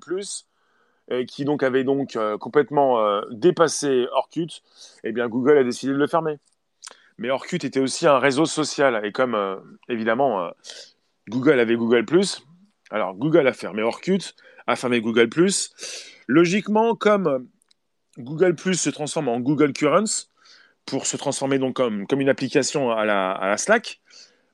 qui 1.25 1.45
donc 1.45 1.63
avait 1.63 1.83
donc 1.83 2.15
euh, 2.15 2.37
complètement 2.37 3.01
euh, 3.01 3.21
dépassé 3.31 4.07
Orkut, 4.13 4.61
eh 5.03 5.11
bien 5.11 5.27
Google 5.27 5.57
a 5.57 5.63
décidé 5.63 5.91
de 5.91 5.97
le 5.97 6.07
fermer. 6.07 6.37
Mais 7.17 7.29
Orkut 7.29 7.65
était 7.65 7.79
aussi 7.79 8.07
un 8.07 8.19
réseau 8.19 8.45
social 8.45 9.05
et 9.05 9.11
comme 9.11 9.35
euh, 9.35 9.57
évidemment 9.89 10.49
Google 11.29 11.59
avait 11.59 11.75
Google 11.75 12.05
alors 12.89 13.15
Google 13.15 13.47
a 13.47 13.53
fermé 13.53 13.83
Orkut, 13.83 14.35
a 14.67 14.75
fermé 14.75 15.01
Google 15.01 15.29
Logiquement, 16.27 16.95
comme 16.95 17.47
Google 18.17 18.55
se 18.57 18.89
transforme 18.89 19.27
en 19.27 19.39
Google 19.39 19.73
Currents 19.73 20.29
pour 20.85 21.05
se 21.05 21.17
transformer 21.17 21.59
donc 21.59 21.75
comme, 21.75 22.07
comme 22.07 22.21
une 22.21 22.29
application 22.29 22.91
à 22.91 23.05
la 23.05 23.57
Slack. 23.57 24.01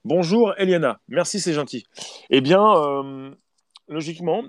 Bonjour 0.06 0.54
Eliana, 0.58 1.00
merci 1.08 1.40
c'est 1.40 1.54
gentil. 1.54 1.86
Eh 2.30 2.42
bien, 2.42 3.36
logiquement, 3.88 4.44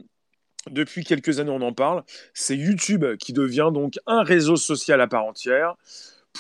depuis 0.70 1.04
quelques 1.04 1.40
années 1.40 1.50
on 1.50 1.62
en 1.62 1.72
parle, 1.72 2.02
c'est 2.34 2.56
YouTube 2.56 3.04
qui 3.18 3.32
devient 3.32 3.70
donc 3.72 3.98
un 4.06 4.22
réseau 4.22 4.56
social 4.56 5.00
à 5.00 5.06
part 5.06 5.24
entière 5.24 5.76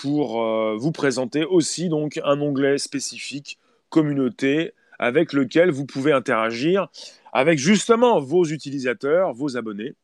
pour 0.00 0.42
euh, 0.42 0.76
vous 0.78 0.92
présenter 0.92 1.44
aussi 1.44 1.88
donc 1.88 2.20
un 2.24 2.40
onglet 2.40 2.78
spécifique 2.78 3.58
communauté 3.88 4.74
avec 4.98 5.32
lequel 5.32 5.70
vous 5.70 5.86
pouvez 5.86 6.12
interagir 6.12 6.88
avec 7.32 7.58
justement 7.58 8.20
vos 8.20 8.44
utilisateurs, 8.44 9.32
vos 9.32 9.56
abonnés. 9.56 9.94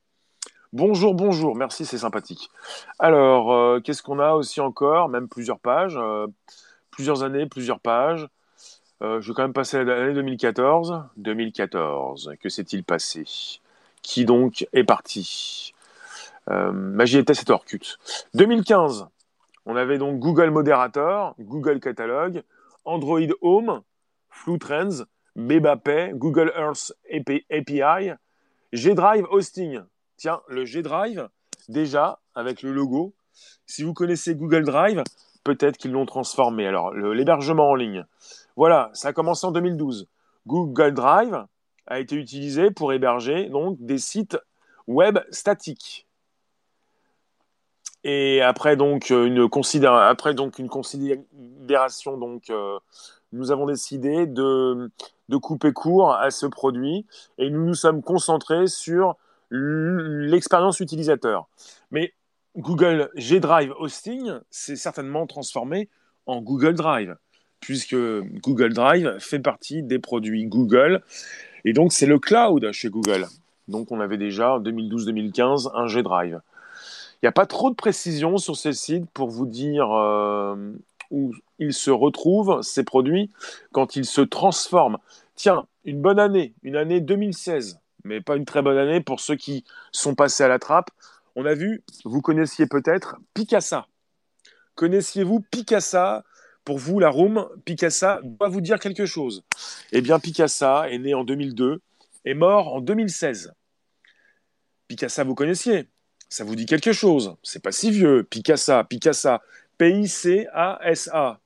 Bonjour, 0.72 1.14
bonjour, 1.14 1.54
merci, 1.54 1.84
c'est 1.84 1.98
sympathique. 1.98 2.50
Alors, 2.98 3.52
euh, 3.52 3.80
qu'est-ce 3.80 4.02
qu'on 4.02 4.18
a 4.18 4.32
aussi 4.32 4.60
encore? 4.60 5.08
Même 5.08 5.28
plusieurs 5.28 5.60
pages, 5.60 5.96
euh, 5.96 6.26
plusieurs 6.90 7.22
années, 7.22 7.46
plusieurs 7.46 7.80
pages. 7.80 8.26
je 9.00 9.18
vais 9.18 9.34
quand 9.34 9.42
même 9.42 9.52
passer 9.52 9.76
à 9.76 9.84
l'année 9.84 10.14
2014. 10.14 11.04
2014, 11.16 12.32
que 12.40 12.48
s'est-il 12.48 12.84
passé? 12.84 13.24
Qui 14.04 14.24
donc 14.24 14.68
est 14.72 14.84
parti. 14.84 15.72
Euh, 16.50 16.70
Magie 16.70 17.18
était 17.18 17.34
cet 17.34 17.50
Orkut. 17.50 17.98
2015, 18.34 19.08
on 19.66 19.74
avait 19.74 19.98
donc 19.98 20.20
Google 20.20 20.50
Moderator, 20.50 21.34
Google 21.40 21.80
Catalog, 21.80 22.42
Android 22.84 23.32
Home, 23.40 23.80
Flu 24.28 24.58
Trends, 24.58 25.04
Bebapay, 25.34 26.12
Google 26.14 26.52
Earth 26.56 26.92
API, 27.10 28.12
G-Drive 28.72 29.26
Hosting. 29.30 29.80
Tiens, 30.18 30.42
le 30.48 30.64
G-Drive, 30.64 31.28
déjà, 31.68 32.20
avec 32.34 32.62
le 32.62 32.72
logo, 32.72 33.14
si 33.66 33.82
vous 33.82 33.94
connaissez 33.94 34.34
Google 34.34 34.64
Drive, 34.64 35.02
peut-être 35.44 35.78
qu'ils 35.78 35.92
l'ont 35.92 36.06
transformé. 36.06 36.66
Alors, 36.66 36.92
l'hébergement 36.92 37.70
en 37.70 37.74
ligne. 37.74 38.04
Voilà, 38.54 38.90
ça 38.92 39.08
a 39.08 39.12
commencé 39.12 39.46
en 39.46 39.50
2012. 39.50 40.08
Google 40.46 40.92
Drive, 40.92 41.46
a 41.86 42.00
été 42.00 42.16
utilisé 42.16 42.70
pour 42.70 42.92
héberger 42.92 43.48
donc 43.48 43.76
des 43.80 43.98
sites 43.98 44.38
web 44.86 45.18
statiques. 45.30 46.06
Et 48.04 48.42
après 48.42 48.76
donc 48.76 49.10
une, 49.10 49.48
considération, 49.48 52.18
donc, 52.18 52.50
euh, 52.50 52.78
nous 53.32 53.50
avons 53.50 53.66
décidé 53.66 54.26
de, 54.26 54.90
de, 55.30 55.36
couper 55.38 55.72
court 55.72 56.14
à 56.14 56.30
ce 56.30 56.46
produit 56.46 57.06
et 57.38 57.48
nous 57.48 57.64
nous 57.64 57.74
sommes 57.74 58.02
concentrés 58.02 58.66
sur 58.66 59.16
l'expérience 59.50 60.80
utilisateur. 60.80 61.48
Mais 61.90 62.12
Google 62.56 63.10
G 63.14 63.40
Drive 63.40 63.72
Hosting 63.78 64.38
s'est 64.50 64.76
certainement 64.76 65.26
transformé 65.26 65.88
en 66.26 66.40
Google 66.40 66.74
Drive, 66.74 67.16
puisque 67.60 67.96
Google 67.96 68.74
Drive 68.74 69.18
fait 69.18 69.40
partie 69.40 69.82
des 69.82 69.98
produits 69.98 70.46
Google 70.46 71.02
et 71.64 71.72
donc, 71.72 71.92
c'est 71.92 72.06
le 72.06 72.18
cloud 72.18 72.70
chez 72.72 72.90
Google. 72.90 73.26
Donc, 73.68 73.90
on 73.90 74.00
avait 74.00 74.18
déjà 74.18 74.54
en 74.54 74.60
2012-2015 74.60 75.70
un 75.74 75.86
G-Drive. 75.86 76.40
Il 77.14 77.24
n'y 77.24 77.28
a 77.28 77.32
pas 77.32 77.46
trop 77.46 77.70
de 77.70 77.74
précision 77.74 78.36
sur 78.36 78.56
ces 78.56 78.74
sites 78.74 79.08
pour 79.10 79.30
vous 79.30 79.46
dire 79.46 79.90
euh, 79.90 80.72
où 81.10 81.32
ils 81.58 81.72
se 81.72 81.90
retrouvent, 81.90 82.60
ces 82.62 82.84
produits, 82.84 83.30
quand 83.72 83.96
ils 83.96 84.04
se 84.04 84.20
transforment. 84.20 84.98
Tiens, 85.34 85.66
une 85.84 86.02
bonne 86.02 86.18
année, 86.18 86.52
une 86.62 86.76
année 86.76 87.00
2016, 87.00 87.80
mais 88.04 88.20
pas 88.20 88.36
une 88.36 88.44
très 88.44 88.60
bonne 88.60 88.76
année 88.76 89.00
pour 89.00 89.20
ceux 89.20 89.36
qui 89.36 89.64
sont 89.90 90.14
passés 90.14 90.44
à 90.44 90.48
la 90.48 90.58
trappe. 90.58 90.90
On 91.34 91.46
a 91.46 91.54
vu, 91.54 91.82
vous 92.04 92.20
connaissiez 92.20 92.66
peut-être 92.66 93.16
Picasa. 93.32 93.86
Connaissiez-vous 94.74 95.40
Picasa 95.50 96.24
pour 96.64 96.78
vous, 96.78 96.98
la 96.98 97.10
room, 97.10 97.48
Picasa 97.64 98.20
doit 98.22 98.48
vous 98.48 98.60
dire 98.60 98.78
quelque 98.78 99.06
chose. 99.06 99.44
Eh 99.92 100.00
bien, 100.00 100.18
Picasa 100.18 100.88
est 100.90 100.98
né 100.98 101.14
en 101.14 101.24
2002 101.24 101.80
et 102.24 102.34
mort 102.34 102.74
en 102.74 102.80
2016. 102.80 103.52
Picasa, 104.88 105.24
vous 105.24 105.34
connaissiez 105.34 105.88
Ça 106.28 106.44
vous 106.44 106.56
dit 106.56 106.66
quelque 106.66 106.92
chose 106.92 107.36
C'est 107.42 107.62
pas 107.62 107.72
si 107.72 107.90
vieux. 107.90 108.24
Picasa, 108.24 108.84
Picasa, 108.84 109.42
P-I-C-A-S-A. 109.78 111.40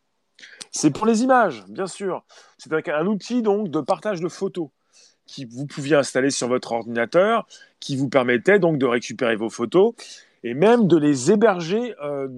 C'est 0.71 0.91
pour 0.91 1.07
les 1.07 1.23
images, 1.23 1.65
bien 1.69 1.87
sûr. 1.87 2.25
C'est 2.59 2.73
un 2.89 3.07
outil 3.07 3.43
donc 3.43 3.71
de 3.71 3.81
partage 3.81 4.21
de 4.21 4.29
photos 4.29 4.69
qui 5.27 5.45
vous 5.45 5.67
pouviez 5.67 5.97
installer 5.97 6.31
sur 6.31 6.49
votre 6.49 6.73
ordinateur, 6.73 7.47
qui 7.81 7.97
vous 7.97 8.09
permettait 8.09 8.59
donc 8.59 8.79
de 8.79 8.87
récupérer 8.87 9.37
vos 9.37 9.51
photos 9.51 9.95
et 10.45 10.55
même 10.55 10.87
de 10.87 10.97
les 10.97 11.31
héberger 11.33 11.95
euh, 12.03 12.29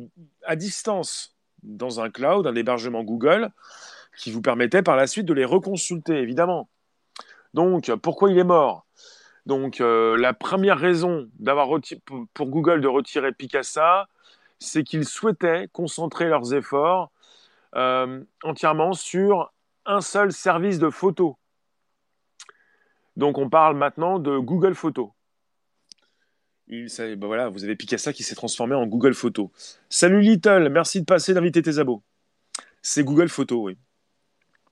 à 0.44 0.56
distance 0.56 1.36
dans 1.62 2.00
un 2.00 2.10
cloud, 2.10 2.46
un 2.46 2.54
hébergement 2.54 3.02
Google, 3.02 3.50
qui 4.16 4.30
vous 4.30 4.42
permettait 4.42 4.82
par 4.82 4.96
la 4.96 5.06
suite 5.06 5.26
de 5.26 5.34
les 5.34 5.44
reconsulter, 5.44 6.16
évidemment. 6.16 6.68
Donc, 7.54 7.92
pourquoi 7.96 8.30
il 8.30 8.38
est 8.38 8.44
mort? 8.44 8.86
Donc, 9.46 9.80
euh, 9.80 10.16
la 10.16 10.32
première 10.32 10.78
raison 10.78 11.28
d'avoir 11.38 11.68
pour 12.34 12.46
Google 12.46 12.80
de 12.80 12.88
retirer 12.88 13.32
Picasa, 13.32 14.08
c'est 14.58 14.84
qu'ils 14.84 15.06
souhaitaient 15.06 15.68
concentrer 15.72 16.28
leurs 16.28 16.52
efforts 16.54 17.10
euh, 17.74 18.22
entièrement 18.44 18.92
sur 18.92 19.52
un 19.86 20.00
seul 20.00 20.32
service 20.32 20.78
de 20.78 20.90
photo. 20.90 21.38
Donc, 23.16 23.38
on 23.38 23.48
parle 23.48 23.76
maintenant 23.76 24.18
de 24.18 24.38
Google 24.38 24.74
Photos. 24.74 25.10
Ben 26.70 27.26
voilà, 27.26 27.48
vous 27.48 27.64
avez 27.64 27.74
Picasa 27.74 28.12
qui 28.12 28.22
s'est 28.22 28.36
transformé 28.36 28.76
en 28.76 28.86
Google 28.86 29.12
Photo. 29.12 29.50
Salut 29.88 30.20
Little, 30.20 30.68
merci 30.70 31.00
de 31.00 31.04
passer, 31.04 31.34
d'inviter 31.34 31.62
tes 31.62 31.78
abos. 31.78 32.00
C'est 32.80 33.02
Google 33.02 33.28
Photo, 33.28 33.64
oui. 33.64 33.76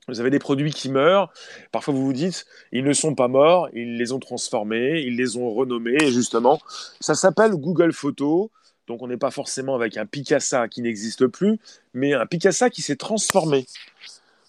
Vous 0.06 0.20
avez 0.20 0.30
des 0.30 0.38
produits 0.38 0.72
qui 0.72 0.90
meurent. 0.90 1.32
Parfois, 1.72 1.92
vous 1.92 2.06
vous 2.06 2.12
dites, 2.12 2.46
ils 2.70 2.84
ne 2.84 2.92
sont 2.92 3.16
pas 3.16 3.26
morts, 3.26 3.68
ils 3.72 3.96
les 3.96 4.12
ont 4.12 4.20
transformés, 4.20 5.00
ils 5.00 5.16
les 5.16 5.36
ont 5.36 5.52
renommés. 5.52 5.96
Et 6.00 6.12
justement, 6.12 6.60
ça 7.00 7.16
s'appelle 7.16 7.50
Google 7.50 7.92
Photo. 7.92 8.52
Donc, 8.86 9.02
on 9.02 9.08
n'est 9.08 9.16
pas 9.16 9.32
forcément 9.32 9.74
avec 9.74 9.96
un 9.96 10.06
Picasa 10.06 10.68
qui 10.68 10.82
n'existe 10.82 11.26
plus, 11.26 11.58
mais 11.94 12.14
un 12.14 12.26
Picasa 12.26 12.70
qui 12.70 12.80
s'est 12.80 12.96
transformé. 12.96 13.66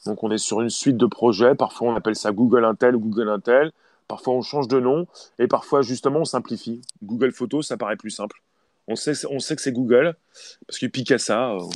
Donc, 0.05 0.23
on 0.23 0.29
est 0.29 0.37
sur 0.37 0.61
une 0.61 0.69
suite 0.69 0.97
de 0.97 1.07
projets. 1.07 1.55
Parfois, 1.55 1.89
on 1.89 1.95
appelle 1.95 2.15
ça 2.15 2.31
Google 2.31 2.63
Intel 2.63 2.95
ou 2.95 2.99
Google 2.99 3.29
Intel. 3.29 3.71
Parfois, 4.09 4.33
on 4.33 4.41
change 4.41 4.67
de 4.67 4.79
nom 4.79 5.07
et 5.37 5.47
parfois, 5.47 5.83
justement, 5.83 6.21
on 6.21 6.25
simplifie. 6.25 6.81
Google 7.03 7.31
Photos, 7.31 7.67
ça 7.67 7.77
paraît 7.77 7.95
plus 7.95 8.09
simple. 8.09 8.41
On 8.87 8.95
sait, 8.95 9.13
que 9.13 9.61
c'est 9.61 9.71
Google, 9.71 10.17
parce 10.65 10.79
que 10.79 10.87
Picasa, 10.87 11.51
en 11.51 11.69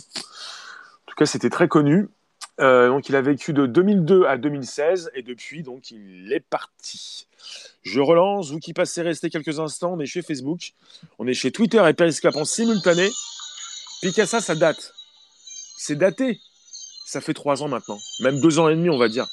tout 1.06 1.16
cas, 1.16 1.28
c'était 1.28 1.52
très 1.52 1.68
connu. 1.68 2.10
donc, 2.58 3.08
il 3.08 3.16
a 3.16 3.22
vécu 3.22 3.54
de 3.54 3.68
2002 3.68 4.26
à 4.26 4.38
2016, 4.38 5.12
et 5.14 5.22
depuis, 5.22 5.62
donc, 5.62 5.92
il 5.92 6.34
est 6.34 6.40
parti. 6.40 7.28
Je 7.84 8.00
relance, 8.00 8.50
vous 8.50 8.58
qui 8.58 8.74
passez 8.74 9.04
rester 9.04 9.30
quelques 9.30 9.60
instants, 9.60 9.94
on 9.94 10.00
est 10.00 10.08
chez 10.08 10.24
Facebook, 10.24 10.74
on 11.20 11.28
est 11.28 11.36
chez 11.36 11.52
Twitter 11.52 11.84
et 11.88 11.94
Periscope 11.94 12.36
en 12.36 12.46
simultané. 12.46 13.12
Picasa, 14.02 14.42
ça 14.42 14.56
date. 14.56 14.92
C'est 15.78 15.96
daté. 15.96 16.40
Ça 17.06 17.22
fait 17.22 17.36
trois 17.36 17.62
ans 17.62 17.68
maintenant, 17.68 18.00
même 18.22 18.42
deux 18.42 18.58
ans 18.58 18.70
et 18.70 18.76
demi, 18.76 18.90
on 18.90 18.98
va 18.98 19.08
dire. 19.08 19.28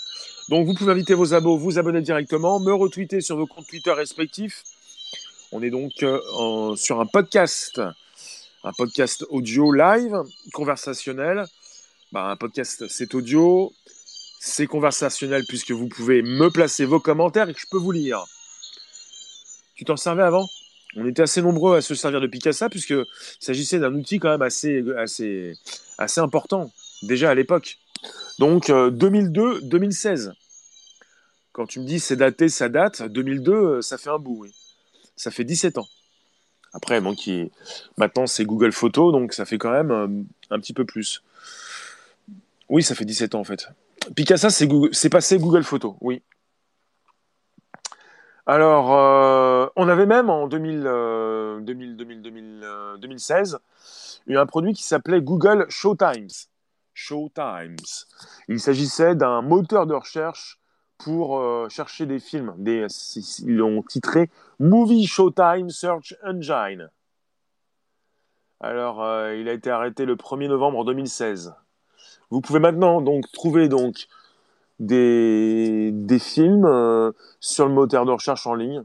Donc, 0.50 0.66
vous 0.66 0.74
pouvez 0.74 0.90
inviter 0.90 1.14
vos 1.14 1.32
abos, 1.32 1.56
vous 1.56 1.78
abonner 1.78 2.00
directement, 2.00 2.58
me 2.58 2.74
retweeter 2.74 3.20
sur 3.20 3.36
vos 3.36 3.46
comptes 3.46 3.68
Twitter 3.68 3.92
respectifs. 3.92 4.64
On 5.52 5.62
est 5.62 5.70
donc 5.70 6.02
euh, 6.02 6.74
sur 6.74 7.00
un 7.00 7.06
podcast, 7.06 7.80
un 8.64 8.72
podcast 8.72 9.24
audio 9.30 9.72
live, 9.72 10.24
conversationnel. 10.52 11.44
Bah, 12.10 12.24
un 12.30 12.34
podcast, 12.34 12.88
c'est 12.88 13.14
audio, 13.14 13.72
c'est 14.40 14.66
conversationnel 14.66 15.44
puisque 15.46 15.70
vous 15.70 15.86
pouvez 15.86 16.20
me 16.20 16.50
placer 16.50 16.84
vos 16.84 16.98
commentaires 16.98 17.48
et 17.48 17.54
que 17.54 17.60
je 17.60 17.68
peux 17.70 17.78
vous 17.78 17.92
lire. 17.92 18.24
Tu 19.76 19.84
t'en 19.84 19.96
servais 19.96 20.24
avant? 20.24 20.48
On 20.96 21.06
était 21.06 21.22
assez 21.22 21.42
nombreux 21.42 21.76
à 21.76 21.80
se 21.80 21.94
servir 21.94 22.20
de 22.20 22.26
Picasa 22.26 22.68
puisqu'il 22.68 23.06
s'agissait 23.38 23.78
d'un 23.78 23.94
outil 23.94 24.18
quand 24.18 24.30
même 24.30 24.42
assez 24.42 24.82
important 26.16 26.72
déjà 27.04 27.30
à 27.30 27.36
l'époque. 27.36 27.78
Donc 28.38 28.68
2002-2016. 28.68 30.28
Euh, 30.28 30.32
Quand 31.52 31.66
tu 31.66 31.80
me 31.80 31.84
dis 31.84 32.00
c'est 32.00 32.16
daté, 32.16 32.48
ça 32.48 32.68
date, 32.68 33.02
2002, 33.02 33.52
euh, 33.52 33.82
ça 33.82 33.98
fait 33.98 34.10
un 34.10 34.18
bout, 34.18 34.38
oui. 34.40 34.54
Ça 35.16 35.30
fait 35.30 35.44
17 35.44 35.78
ans. 35.78 35.86
Après, 36.72 37.00
bon, 37.00 37.14
qui 37.14 37.50
maintenant 37.98 38.26
c'est 38.26 38.44
Google 38.44 38.72
Photos, 38.72 39.12
donc 39.12 39.32
ça 39.32 39.44
fait 39.44 39.58
quand 39.58 39.72
même 39.72 39.90
euh, 39.90 40.08
un 40.50 40.60
petit 40.60 40.72
peu 40.72 40.84
plus. 40.84 41.22
Oui, 42.68 42.82
ça 42.82 42.94
fait 42.94 43.04
17 43.04 43.34
ans 43.34 43.40
en 43.40 43.44
fait. 43.44 43.68
Picasa, 44.16 44.48
c'est 44.48 45.10
passé 45.10 45.38
Google 45.38 45.64
Photos, 45.64 45.94
oui. 46.00 46.22
Alors, 48.46 49.70
on 49.76 49.88
avait 49.88 50.06
même 50.06 50.30
en 50.30 50.48
2000, 50.48 50.82
2000, 51.62 51.96
2000, 51.96 52.66
2016 53.00 53.58
eu 54.26 54.38
un 54.38 54.46
produit 54.46 54.72
qui 54.72 54.82
s'appelait 54.82 55.20
Google 55.20 55.66
Showtimes. 55.68 56.48
Showtimes. 57.00 57.76
Il 58.48 58.60
s'agissait 58.60 59.14
d'un 59.14 59.40
moteur 59.40 59.86
de 59.86 59.94
recherche 59.94 60.60
pour 60.98 61.38
euh, 61.38 61.68
chercher 61.70 62.04
des 62.04 62.20
films. 62.20 62.54
Des, 62.58 62.86
ils 63.40 63.56
l'ont 63.56 63.82
titré 63.82 64.28
Movie 64.58 65.06
Showtime 65.06 65.70
Search 65.70 66.14
Engine. 66.22 66.90
Alors, 68.60 69.02
euh, 69.02 69.34
il 69.36 69.48
a 69.48 69.54
été 69.54 69.70
arrêté 69.70 70.04
le 70.04 70.16
1er 70.16 70.48
novembre 70.48 70.84
2016. 70.84 71.54
Vous 72.28 72.42
pouvez 72.42 72.60
maintenant 72.60 73.00
donc 73.00 73.24
trouver 73.32 73.68
donc 73.68 74.06
des, 74.78 75.90
des 75.92 76.18
films 76.18 76.66
euh, 76.66 77.12
sur 77.40 77.66
le 77.66 77.72
moteur 77.72 78.04
de 78.04 78.12
recherche 78.12 78.46
en 78.46 78.54
ligne 78.54 78.84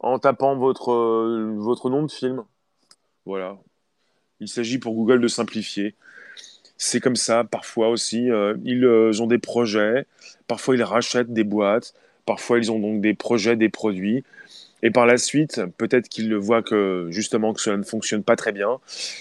en 0.00 0.18
tapant 0.18 0.56
votre, 0.56 0.92
votre 1.56 1.88
nom 1.88 2.02
de 2.02 2.10
film. 2.10 2.42
Voilà. 3.24 3.56
Il 4.40 4.48
s'agit 4.48 4.78
pour 4.78 4.94
Google 4.94 5.20
de 5.20 5.28
simplifier 5.28 5.94
c'est 6.76 7.00
comme 7.00 7.16
ça 7.16 7.44
parfois 7.44 7.88
aussi. 7.88 8.30
Euh, 8.30 8.54
ils 8.64 8.84
euh, 8.84 9.20
ont 9.20 9.26
des 9.26 9.38
projets, 9.38 10.06
parfois 10.46 10.74
ils 10.76 10.82
rachètent 10.82 11.32
des 11.32 11.44
boîtes, 11.44 11.94
parfois 12.26 12.58
ils 12.58 12.70
ont 12.72 12.78
donc 12.78 13.00
des 13.00 13.14
projets, 13.14 13.56
des 13.56 13.68
produits. 13.68 14.24
Et 14.82 14.90
par 14.90 15.06
la 15.06 15.16
suite, 15.16 15.62
peut-être 15.78 16.08
qu'ils 16.08 16.34
voient 16.34 16.62
que 16.62 17.08
justement 17.10 17.54
que 17.54 17.60
cela 17.60 17.78
ne 17.78 17.84
fonctionne 17.84 18.22
pas 18.22 18.36
très 18.36 18.52
bien. 18.52 18.80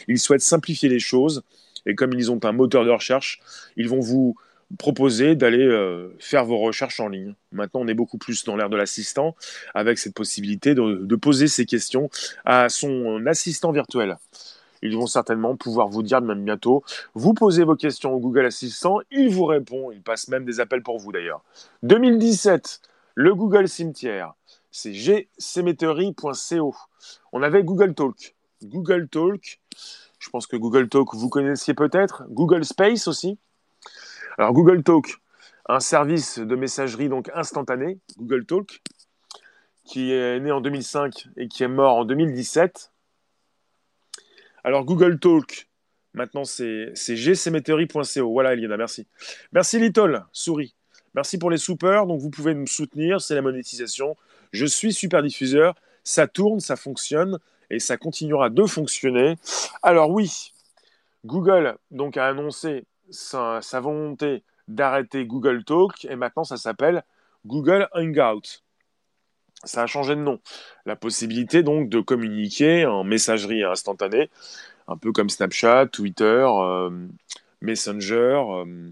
Ils 0.10 0.20
souhaitent 0.20 0.42
simplifier 0.42 0.90
les 0.90 1.00
choses. 1.00 1.44
Et 1.86 1.96
comme 1.96 2.14
ils 2.14 2.32
ont 2.32 2.40
un 2.44 2.52
moteur 2.52 2.84
de 2.84 2.90
recherche, 2.90 3.40
ils 3.78 3.88
vont 3.88 4.00
vous 4.00 4.36
proposer 4.78 5.36
d'aller 5.36 5.64
euh, 5.64 6.10
faire 6.20 6.46
vos 6.46 6.58
recherches 6.58 7.00
en 7.00 7.08
ligne. 7.08 7.34
Maintenant, 7.52 7.82
on 7.82 7.88
est 7.88 7.94
beaucoup 7.94 8.18
plus 8.18 8.44
dans 8.44 8.56
l'ère 8.56 8.70
de 8.70 8.78
l'assistant, 8.78 9.36
avec 9.74 10.00
cette 10.00 10.14
possibilité 10.14 10.76
de, 10.76 11.16
poser 11.16 11.48
ces 11.48 11.66
questions 11.66 12.10
à 12.46 12.70
son 12.70 13.26
assistant 13.28 13.72
virtuel. 13.72 14.18
Ils 14.84 14.98
vont 14.98 15.08
certainement 15.08 15.56
pouvoir 15.56 15.88
vous 15.88 16.04
dire 16.04 16.22
même 16.22 16.44
bientôt, 16.44 16.84
vous 17.16 17.34
posez 17.34 17.64
vos 17.64 17.76
questions 17.76 18.14
au 18.14 18.20
Google 18.20 18.46
Assistant, 18.46 19.00
il 19.12 19.30
vous 19.30 19.46
répond, 19.46 19.92
il 19.92 20.02
passe 20.02 20.28
même 20.28 20.44
des 20.44 20.60
appels 20.60 20.84
pour 20.84 21.00
vous 21.00 21.14
d'ailleurs. 21.14 21.42
2017, 21.84 22.82
le 23.16 23.34
Google 23.34 23.70
Cimetière, 23.70 24.34
c'est 24.72 24.92
gcemetery.co. 24.92 26.76
On 27.32 27.44
avait 27.44 27.64
Google 27.64 27.94
Talk. 27.94 28.36
Google 28.62 29.08
Talk, 29.08 29.62
je 30.20 30.30
pense 30.30 30.48
que 30.48 30.58
Google 30.58 30.90
Talk, 30.90 31.16
vous 31.16 31.30
connaissiez 31.30 31.74
peut-être. 31.74 32.24
Google 32.30 32.66
Space 32.66 33.08
aussi. 33.08 33.38
Alors 34.38 34.52
Google 34.52 34.84
Talk, 34.84 35.18
un 35.70 35.80
service 35.80 36.40
de 36.40 36.56
messagerie 36.56 37.08
donc 37.08 37.32
Google 38.18 38.46
Talk, 38.46 38.82
qui 39.86 40.12
est 40.12 40.40
né 40.42 40.52
en 40.52 40.60
2005 40.60 41.28
et 41.38 41.48
qui 41.48 41.64
est 41.64 41.68
mort 41.70 41.98
en 41.98 42.06
2017. 42.06 42.93
Alors, 44.64 44.86
Google 44.86 45.20
Talk, 45.20 45.68
maintenant, 46.14 46.46
c'est 46.46 46.94
gcemetery.co. 46.96 48.32
Voilà, 48.32 48.54
Eliana, 48.54 48.78
merci. 48.78 49.08
Merci, 49.52 49.80
Little, 49.80 50.24
souris. 50.32 50.76
Merci 51.16 51.38
pour 51.38 51.52
les 51.52 51.58
soupers. 51.58 52.06
Donc, 52.06 52.22
vous 52.22 52.30
pouvez 52.30 52.54
me 52.54 52.66
soutenir, 52.66 53.22
c'est 53.22 53.36
la 53.36 53.42
monétisation. 53.42 54.16
Je 54.52 54.66
suis 54.66 54.94
super 54.94 55.22
diffuseur. 55.22 55.76
Ça 56.04 56.28
tourne, 56.28 56.60
ça 56.60 56.76
fonctionne 56.76 57.40
et 57.70 57.80
ça 57.80 57.98
continuera 57.98 58.50
de 58.50 58.66
fonctionner. 58.66 59.38
Alors, 59.82 60.10
oui, 60.10 60.54
Google 61.26 61.78
donc, 61.92 62.18
a 62.18 62.28
annoncé 62.28 62.86
sa 63.10 63.62
volonté 63.74 64.44
d'arrêter 64.68 65.26
Google 65.26 65.64
Talk 65.64 66.06
et 66.06 66.16
maintenant, 66.16 66.44
ça 66.44 66.58
s'appelle 66.58 67.04
Google 67.46 67.88
Hangout 67.94 68.64
ça 69.64 69.84
a 69.84 69.88
changé 69.88 70.16
de 70.16 70.22
nom. 70.22 70.40
La 70.86 70.96
possibilité 70.96 71.64
donc 71.64 71.90
de 71.90 72.00
communiquer 72.00 72.86
en 72.86 73.04
messagerie 73.04 73.64
instantanée, 73.64 74.30
un 74.88 74.98
peu 74.98 75.12
comme 75.12 75.30
Snapchat, 75.30 75.88
Twitter, 75.88 76.46
euh, 76.48 77.08
Messenger, 77.62 78.44
euh, 78.50 78.92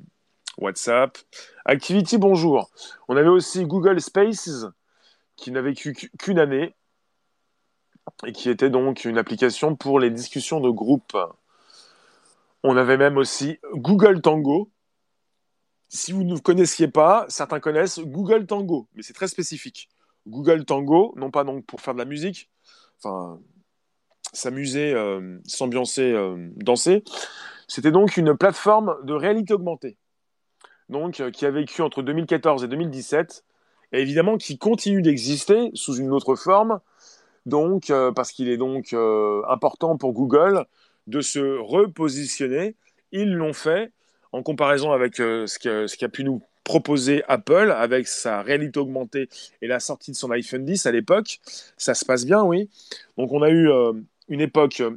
WhatsApp. 0.57 1.17
Activity, 1.65 2.17
bonjour. 2.17 2.71
On 3.07 3.17
avait 3.17 3.29
aussi 3.29 3.65
Google 3.65 3.99
Spaces, 4.01 4.65
qui 5.36 5.51
n'a 5.51 5.62
vécu 5.62 5.93
qu'une 6.19 6.39
année, 6.39 6.75
et 8.25 8.31
qui 8.31 8.49
était 8.49 8.69
donc 8.69 9.05
une 9.05 9.17
application 9.17 9.75
pour 9.75 9.99
les 9.99 10.10
discussions 10.10 10.60
de 10.60 10.69
groupe. 10.69 11.17
On 12.63 12.77
avait 12.77 12.97
même 12.97 13.17
aussi 13.17 13.60
Google 13.73 14.21
Tango. 14.21 14.69
Si 15.89 16.12
vous 16.12 16.23
ne 16.23 16.38
connaissiez 16.38 16.88
pas, 16.88 17.25
certains 17.27 17.60
connaissent 17.60 17.99
Google 17.99 18.45
Tango, 18.45 18.88
mais 18.95 19.03
c'est 19.03 19.13
très 19.13 19.27
spécifique. 19.27 19.89
Google 20.27 20.65
Tango, 20.65 21.13
non 21.17 21.31
pas 21.31 21.43
donc 21.43 21.65
pour 21.65 21.81
faire 21.81 21.93
de 21.93 21.99
la 21.99 22.05
musique, 22.05 22.49
enfin 22.97 23.39
s'amuser, 24.34 24.93
euh, 24.93 25.39
s'ambiancer, 25.45 26.12
euh, 26.13 26.49
danser. 26.55 27.03
C'était 27.67 27.91
donc 27.91 28.17
une 28.17 28.36
plateforme 28.36 28.97
de 29.03 29.13
réalité 29.13 29.53
augmentée, 29.53 29.97
donc 30.89 31.19
euh, 31.19 31.31
qui 31.31 31.45
a 31.45 31.51
vécu 31.51 31.81
entre 31.81 32.01
2014 32.01 32.63
et 32.63 32.67
2017, 32.67 33.43
et 33.93 34.01
évidemment 34.01 34.38
qui 34.38 34.57
continue 34.57 35.01
d'exister 35.01 35.71
sous 35.73 35.95
une 35.95 36.12
autre 36.12 36.36
forme, 36.36 36.79
donc 37.45 37.91
parce 38.15 38.31
qu'il 38.31 38.49
est 38.49 38.57
donc 38.57 38.93
important 39.49 39.97
pour 39.97 40.13
Google 40.13 40.65
de 41.07 41.21
se 41.21 41.57
repositionner. 41.60 42.75
Ils 43.12 43.34
l'ont 43.34 43.51
fait 43.51 43.91
en 44.31 44.43
comparaison 44.43 44.91
avec 44.91 45.15
ce 45.17 45.95
qui 45.97 46.05
a 46.05 46.10
pu 46.10 46.23
nous 46.23 46.41
proposé 46.63 47.24
Apple 47.28 47.74
avec 47.76 48.08
sa 48.08 48.41
réalité 48.41 48.80
augmentée 48.80 49.30
et 49.62 49.67
la 49.67 49.80
sortie 49.80 50.12
de 50.12 50.15
son 50.15 50.32
iPhone 50.32 50.65
10 50.65 50.86
à 50.86 50.91
l'époque. 50.91 51.39
Ça 51.78 51.93
se 51.93 52.06
passe 52.06 52.26
bien, 52.26 52.43
oui. 52.43 52.69
Donc 53.17 53.32
on 53.32 53.41
a 53.41 53.50
eu 53.50 53.69
euh, 53.69 53.93
une 54.30 54.41
époque 54.41 54.82
euh, 54.82 54.91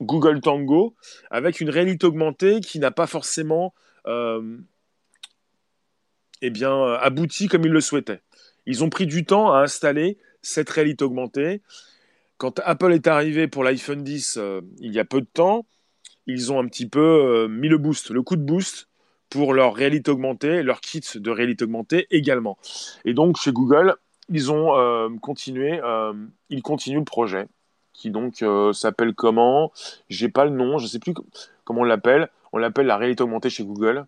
Google 0.00 0.40
Tango 0.40 0.94
avec 1.30 1.60
une 1.60 1.70
réalité 1.70 2.06
augmentée 2.06 2.60
qui 2.60 2.78
n'a 2.78 2.90
pas 2.90 3.06
forcément 3.06 3.72
euh, 4.06 4.58
eh 6.42 6.50
bien, 6.50 6.92
abouti 6.94 7.48
comme 7.48 7.64
ils 7.64 7.72
le 7.72 7.80
souhaitaient. 7.80 8.20
Ils 8.66 8.84
ont 8.84 8.90
pris 8.90 9.06
du 9.06 9.24
temps 9.24 9.52
à 9.52 9.60
installer 9.60 10.18
cette 10.42 10.68
réalité 10.68 11.04
augmentée. 11.04 11.62
Quand 12.36 12.60
Apple 12.64 12.92
est 12.92 13.06
arrivé 13.06 13.48
pour 13.48 13.64
l'iPhone 13.64 14.04
10 14.04 14.38
il 14.80 14.92
y 14.92 14.98
a 14.98 15.04
peu 15.04 15.22
de 15.22 15.28
temps, 15.32 15.66
ils 16.26 16.52
ont 16.52 16.60
un 16.60 16.66
petit 16.66 16.86
peu 16.86 17.46
mis 17.48 17.68
le 17.68 17.78
boost, 17.78 18.10
le 18.10 18.20
coup 18.20 18.36
de 18.36 18.42
boost 18.42 18.88
pour 19.30 19.54
leur 19.54 19.74
réalité 19.74 20.10
augmentée, 20.10 20.62
leur 20.62 20.80
kit 20.80 21.02
de 21.14 21.30
réalité 21.30 21.64
augmentée 21.64 22.06
également. 22.10 22.58
Et 23.04 23.14
donc 23.14 23.36
chez 23.36 23.52
Google, 23.52 23.96
ils 24.28 24.50
ont 24.50 24.76
euh, 24.76 25.08
continué, 25.20 25.80
euh, 25.82 26.12
ils 26.50 26.62
continuent 26.62 26.98
le 26.98 27.04
projet 27.04 27.46
qui 27.92 28.10
donc 28.10 28.42
euh, 28.42 28.72
s'appelle 28.72 29.14
comment? 29.14 29.72
J'ai 30.08 30.28
pas 30.28 30.44
le 30.44 30.50
nom, 30.50 30.78
je 30.78 30.86
sais 30.86 30.98
plus 30.98 31.14
comment 31.64 31.80
on 31.80 31.84
l'appelle. 31.84 32.28
On 32.52 32.58
l'appelle 32.58 32.86
la 32.86 32.96
réalité 32.96 33.22
augmentée 33.22 33.50
chez 33.50 33.64
Google. 33.64 34.06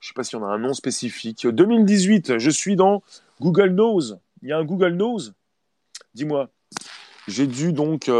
Je 0.00 0.08
sais 0.08 0.14
pas 0.14 0.24
si 0.24 0.36
on 0.36 0.44
a 0.44 0.48
un 0.48 0.58
nom 0.58 0.74
spécifique. 0.74 1.46
2018, 1.46 2.38
je 2.38 2.50
suis 2.50 2.76
dans 2.76 3.02
Google 3.40 3.70
Knows. 3.70 4.16
Il 4.42 4.48
y 4.48 4.52
a 4.52 4.58
un 4.58 4.64
Google 4.64 4.96
Knows 4.96 5.30
Dis-moi. 6.14 6.50
J'ai 7.28 7.46
dû 7.46 7.72
donc 7.72 8.10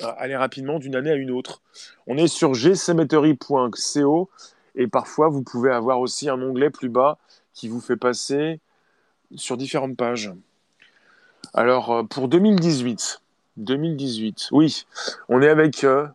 aller 0.00 0.36
rapidement 0.36 0.78
d'une 0.78 0.94
année 0.94 1.10
à 1.10 1.14
une 1.14 1.30
autre. 1.30 1.62
On 2.06 2.16
est 2.16 2.28
sur 2.28 2.54
gcemetery.co 2.54 4.30
et 4.74 4.86
parfois 4.86 5.28
vous 5.28 5.42
pouvez 5.42 5.70
avoir 5.70 6.00
aussi 6.00 6.28
un 6.28 6.40
onglet 6.40 6.70
plus 6.70 6.88
bas 6.88 7.18
qui 7.52 7.68
vous 7.68 7.80
fait 7.80 7.96
passer 7.96 8.60
sur 9.36 9.56
différentes 9.56 9.96
pages. 9.96 10.32
Alors 11.52 11.90
euh, 11.92 12.02
pour 12.02 12.28
2018, 12.28 13.20
2018, 13.56 14.48
oui, 14.52 14.86
on 15.28 15.42
est 15.42 15.48
avec 15.48 15.84
euh, 15.84 16.06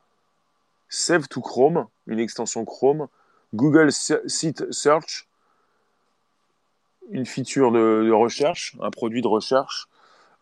Save 0.90 1.28
to 1.28 1.42
Chrome, 1.42 1.88
une 2.08 2.20
extension 2.20 2.66
Chrome, 2.66 3.08
Google 3.54 3.92
Site 3.92 4.72
Search, 4.72 5.28
une 7.10 7.26
feature 7.26 7.72
de, 7.72 8.12
recherche, 8.12 8.76
un 8.82 8.92
produit 8.92 9.22
de 9.22 9.28
recherche, 9.28 9.88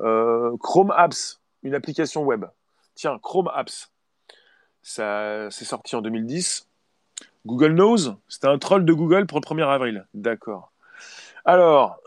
euh, 0.02 0.56
Chrome 0.58 0.92
Apps, 0.96 1.40
une 1.64 1.76
application 1.76 2.24
web. 2.24 2.46
Tiens, 2.96 3.20
Chrome 3.22 3.50
Apps, 3.54 3.92
ça 4.82 5.50
c'est 5.52 5.66
sorti 5.66 5.96
en 5.96 6.02
2010. 6.02 6.67
Google 7.48 7.76
Knows, 7.76 8.20
c'était 8.28 8.48
un 8.48 8.58
troll 8.60 8.84
de 8.84 8.92
Google 8.92 9.26
pour 9.26 9.40
le 9.40 9.44
1er 9.44 9.68
avril. 9.68 10.06
D'accord. 10.14 10.74
Alors, 11.46 11.98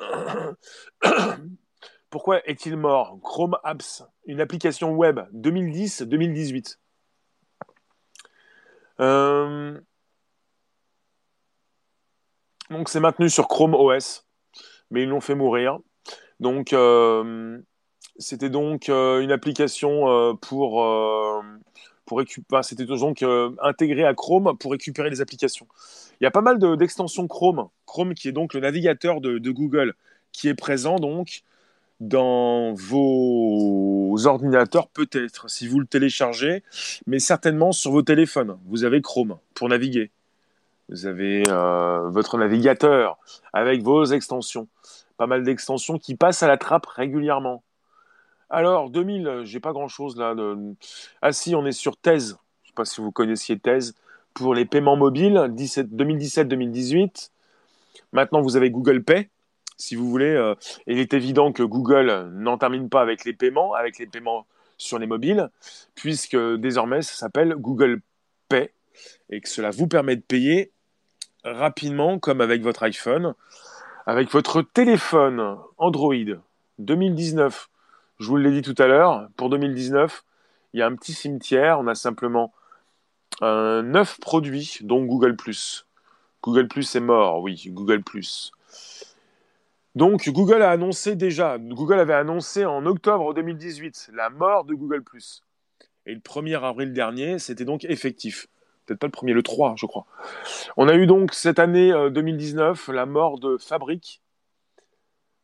pourquoi 2.11 2.47
est-il 2.47 2.77
mort? 2.77 3.19
Chrome 3.23 3.57
Apps, 3.65 4.05
une 4.27 4.43
application 4.43 4.93
web 4.93 5.21
2010-2018. 5.35 6.77
Euh, 9.01 9.81
donc 12.69 12.91
c'est 12.91 13.01
maintenu 13.01 13.31
sur 13.31 13.49
Chrome 13.49 13.75
OS, 13.75 14.27
mais 14.91 15.05
ils 15.05 15.09
l'ont 15.09 15.23
fait 15.23 15.35
mourir. 15.35 15.79
Donc 16.39 16.75
euh, 16.75 17.59
c'était 18.19 18.51
donc 18.51 18.91
euh, 18.91 19.23
une 19.23 19.33
application 19.33 20.37
pour 20.37 20.85
C'était 22.63 22.85
donc 22.85 23.25
intégré 23.63 24.05
à 24.05 24.15
Chrome 24.15 24.57
pour 24.59 24.73
récupérer 24.73 25.11
les 25.11 25.21
applications. 25.21 25.67
Il 26.21 26.25
y 26.25 26.27
a 26.27 26.31
pas 26.31 26.41
mal 26.43 26.59
d'extensions 26.77 27.27
Chrome. 27.27 27.69
Chrome 27.87 28.15
qui 28.15 28.29
est 28.29 28.33
donc 28.33 28.55
le 28.55 28.61
navigateur 28.61 29.21
de, 29.21 29.39
de 29.39 29.51
Google, 29.51 29.95
qui 30.33 30.49
est 30.49 30.55
présent 30.55 30.97
donc 30.97 31.43
dans 32.01 32.73
vos 32.73 34.27
ordinateurs 34.27 34.89
peut-être, 34.89 35.51
si 35.51 35.69
vous 35.69 35.79
le 35.81 35.87
téléchargez, 35.87 36.63
mais 37.07 37.19
certainement 37.19 37.73
sur 37.73 37.93
vos 37.93 38.03
téléphones. 38.03 38.59
Vous 38.67 38.85
avez 38.85 39.03
Chrome 39.03 39.39
pour 39.55 39.69
naviguer. 39.69 40.11
Vous 40.89 41.07
avez 41.07 41.45
euh, 41.49 42.09
votre 42.09 42.37
navigateur 42.37 43.19
avec 43.53 43.83
vos 43.83 44.05
extensions. 44.07 44.67
Pas 45.19 45.27
mal 45.27 45.45
d'extensions 45.45 45.99
qui 45.99 46.17
passent 46.17 46.43
à 46.43 46.49
la 46.49 46.57
trappe 46.57 46.87
régulièrement. 46.87 47.63
Alors, 48.51 48.91
2000, 48.91 49.43
j'ai 49.45 49.61
pas 49.61 49.73
grand-chose 49.73 50.17
là. 50.17 50.35
Ah 51.23 51.33
si, 51.33 51.55
on 51.55 51.65
est 51.67 51.73
sur 51.73 51.97
Thèse. 51.97 52.37
Je 52.65 52.69
sais 52.69 52.75
pas 52.75 52.85
si 52.85 53.01
vous 53.01 53.13
connaissiez 53.13 53.59
Thèse. 53.59 53.95
Pour 54.35 54.55
les 54.55 54.65
paiements 54.65 54.97
mobiles, 54.97 55.35
2017-2018. 55.35 57.31
Maintenant, 58.13 58.43
vous 58.43 58.57
avez 58.57 58.71
Google 58.71 59.03
Pay 59.03 59.29
si 59.81 59.97
vous 59.97 60.09
voulez. 60.09 60.35
Euh, 60.35 60.55
il 60.87 60.99
est 60.99 61.15
évident 61.15 61.53
que 61.53 61.63
Google 61.63 62.31
n'en 62.33 62.59
termine 62.59 62.89
pas 62.89 63.01
avec 63.01 63.25
les 63.25 63.33
paiements, 63.33 63.75
avec 63.75 63.99
les 63.99 64.07
paiements 64.07 64.47
sur 64.77 64.99
les 64.99 65.07
mobiles, 65.07 65.51
puisque 65.95 66.37
désormais 66.37 67.03
ça 67.03 67.15
s'appelle 67.15 67.55
Google 67.55 68.01
Pay 68.49 68.71
et 69.31 69.41
que 69.41 69.49
cela 69.49 69.71
vous 69.71 69.87
permet 69.87 70.17
de 70.17 70.23
payer 70.23 70.73
rapidement 71.45 72.19
comme 72.19 72.41
avec 72.41 72.63
votre 72.63 72.83
iPhone, 72.83 73.35
avec 74.07 74.31
votre 74.31 74.63
téléphone 74.63 75.57
Android 75.79 76.15
2019. 76.79 77.70
Je 78.21 78.27
vous 78.27 78.37
l'ai 78.37 78.51
dit 78.51 78.61
tout 78.61 78.81
à 78.81 78.87
l'heure, 78.87 79.31
pour 79.37 79.49
2019, 79.49 80.25
il 80.75 80.81
y 80.81 80.83
a 80.83 80.87
un 80.87 80.95
petit 80.95 81.15
cimetière, 81.15 81.81
on 81.81 81.87
a 81.87 81.95
simplement 81.95 82.53
euh, 83.41 83.81
9 83.81 84.21
produits, 84.21 84.77
dont 84.83 85.03
Google⁇ 85.03 85.37
Google 86.43 86.69
est 86.79 87.01
mort, 87.01 87.41
oui, 87.41 87.63
Google. 87.69 88.03
Donc 89.95 90.29
Google 90.29 90.61
a 90.61 90.71
annoncé 90.71 91.17
déjà, 91.17 91.57
Google 91.59 91.99
avait 91.99 92.13
annoncé 92.13 92.67
en 92.67 92.85
octobre 92.85 93.33
2018 93.33 94.11
la 94.13 94.29
mort 94.29 94.67
de 94.67 94.75
Google⁇ 94.75 95.03
Et 96.05 96.13
le 96.13 96.21
1er 96.21 96.63
avril 96.63 96.93
dernier, 96.93 97.39
c'était 97.39 97.65
donc 97.65 97.87
effectif. 97.87 98.49
Peut-être 98.85 99.01
pas 99.01 99.07
le 99.07 99.13
premier, 99.13 99.33
le 99.33 99.43
3, 99.43 99.77
je 99.79 99.87
crois. 99.87 100.05
On 100.77 100.89
a 100.89 100.95
eu 100.95 101.07
donc 101.07 101.33
cette 101.33 101.59
année 101.59 101.91
2019 101.91 102.91
euh, 102.91 102.93
la 102.93 103.07
mort 103.07 103.41
de 103.41 103.57
Fabric. 103.57 104.21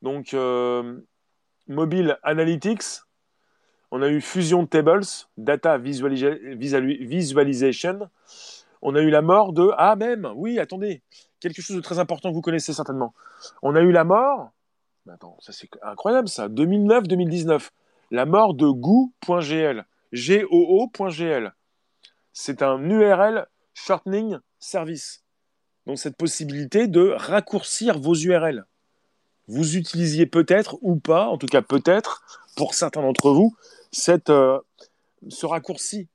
Donc 0.02 0.34
euh, 0.34 1.00
Mobile 1.68 2.18
Analytics. 2.22 3.02
On 3.90 4.02
a 4.02 4.08
eu 4.08 4.20
Fusion 4.20 4.66
Tables, 4.66 5.04
Data 5.36 5.78
Visualization. 5.78 8.10
On 8.82 8.94
a 8.94 9.00
eu 9.00 9.10
la 9.10 9.22
mort 9.22 9.52
de... 9.52 9.70
Ah 9.78 9.96
même, 9.96 10.30
oui, 10.34 10.58
attendez 10.58 11.02
quelque 11.40 11.62
chose 11.62 11.76
de 11.76 11.82
très 11.82 11.98
important 11.98 12.32
vous 12.32 12.40
connaissez 12.40 12.72
certainement. 12.72 13.14
On 13.62 13.76
a 13.76 13.80
eu 13.80 13.92
la 13.92 14.04
mort, 14.04 14.50
attends, 15.08 15.36
ça 15.40 15.52
c'est 15.52 15.68
incroyable 15.82 16.28
ça, 16.28 16.48
2009-2019, 16.48 17.70
la 18.10 18.26
mort 18.26 18.54
de 18.54 18.68
goo.gl, 18.68 19.84
G-O-O.gl. 20.12 21.52
C'est 22.32 22.62
un 22.62 22.82
URL 22.88 23.46
shortening 23.74 24.38
service. 24.58 25.22
Donc 25.86 25.98
cette 25.98 26.16
possibilité 26.16 26.88
de 26.88 27.14
raccourcir 27.16 27.98
vos 27.98 28.14
URL. 28.14 28.64
Vous 29.48 29.76
utilisiez 29.76 30.26
peut-être 30.26 30.78
ou 30.82 30.96
pas, 30.96 31.26
en 31.28 31.38
tout 31.38 31.46
cas 31.46 31.62
peut-être, 31.62 32.22
pour 32.56 32.74
certains 32.74 33.02
d'entre 33.02 33.30
vous, 33.30 33.56
cette, 33.92 34.30
euh, 34.30 34.58
ce 35.28 35.46
raccourci. 35.46 36.08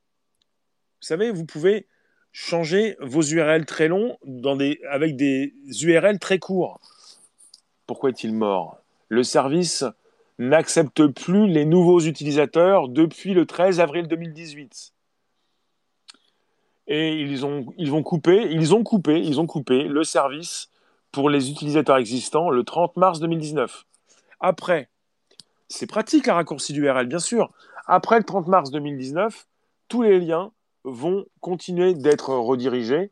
Vous 1.00 1.06
savez, 1.06 1.30
vous 1.30 1.46
pouvez 1.46 1.86
changer 2.32 2.96
vos 3.00 3.22
URL 3.22 3.66
très 3.66 3.88
longs 3.88 4.18
dans 4.24 4.56
des, 4.56 4.80
avec 4.90 5.16
des 5.16 5.54
URL 5.82 6.18
très 6.18 6.38
courts. 6.38 6.80
Pourquoi 7.86 8.10
est-il 8.10 8.32
mort? 8.32 8.78
Le 9.08 9.22
service 9.22 9.84
n'accepte 10.38 11.06
plus 11.06 11.46
les 11.46 11.64
nouveaux 11.64 12.00
utilisateurs 12.00 12.88
depuis 12.88 13.34
le 13.34 13.46
13 13.46 13.80
avril 13.80 14.08
2018. 14.08 14.92
Et 16.88 17.20
ils 17.20 17.44
ont, 17.46 17.66
ils 17.78 17.88
ils 17.88 17.94
ont 17.94 18.02
coupé, 18.02 18.42
ils 19.22 19.40
ont 19.40 19.46
coupé 19.46 19.84
le 19.84 20.04
service 20.04 20.71
pour 21.12 21.28
les 21.28 21.50
utilisateurs 21.50 21.98
existants 21.98 22.50
le 22.50 22.64
30 22.64 22.96
mars 22.96 23.20
2019. 23.20 23.84
Après, 24.40 24.88
c'est 25.68 25.86
pratique 25.86 26.26
la 26.26 26.34
raccourci 26.34 26.72
d'URL, 26.72 27.06
bien 27.06 27.18
sûr. 27.18 27.52
Après 27.86 28.18
le 28.18 28.24
30 28.24 28.48
mars 28.48 28.70
2019, 28.70 29.46
tous 29.88 30.02
les 30.02 30.18
liens 30.18 30.52
vont 30.84 31.26
continuer 31.40 31.94
d'être 31.94 32.30
redirigés 32.34 33.10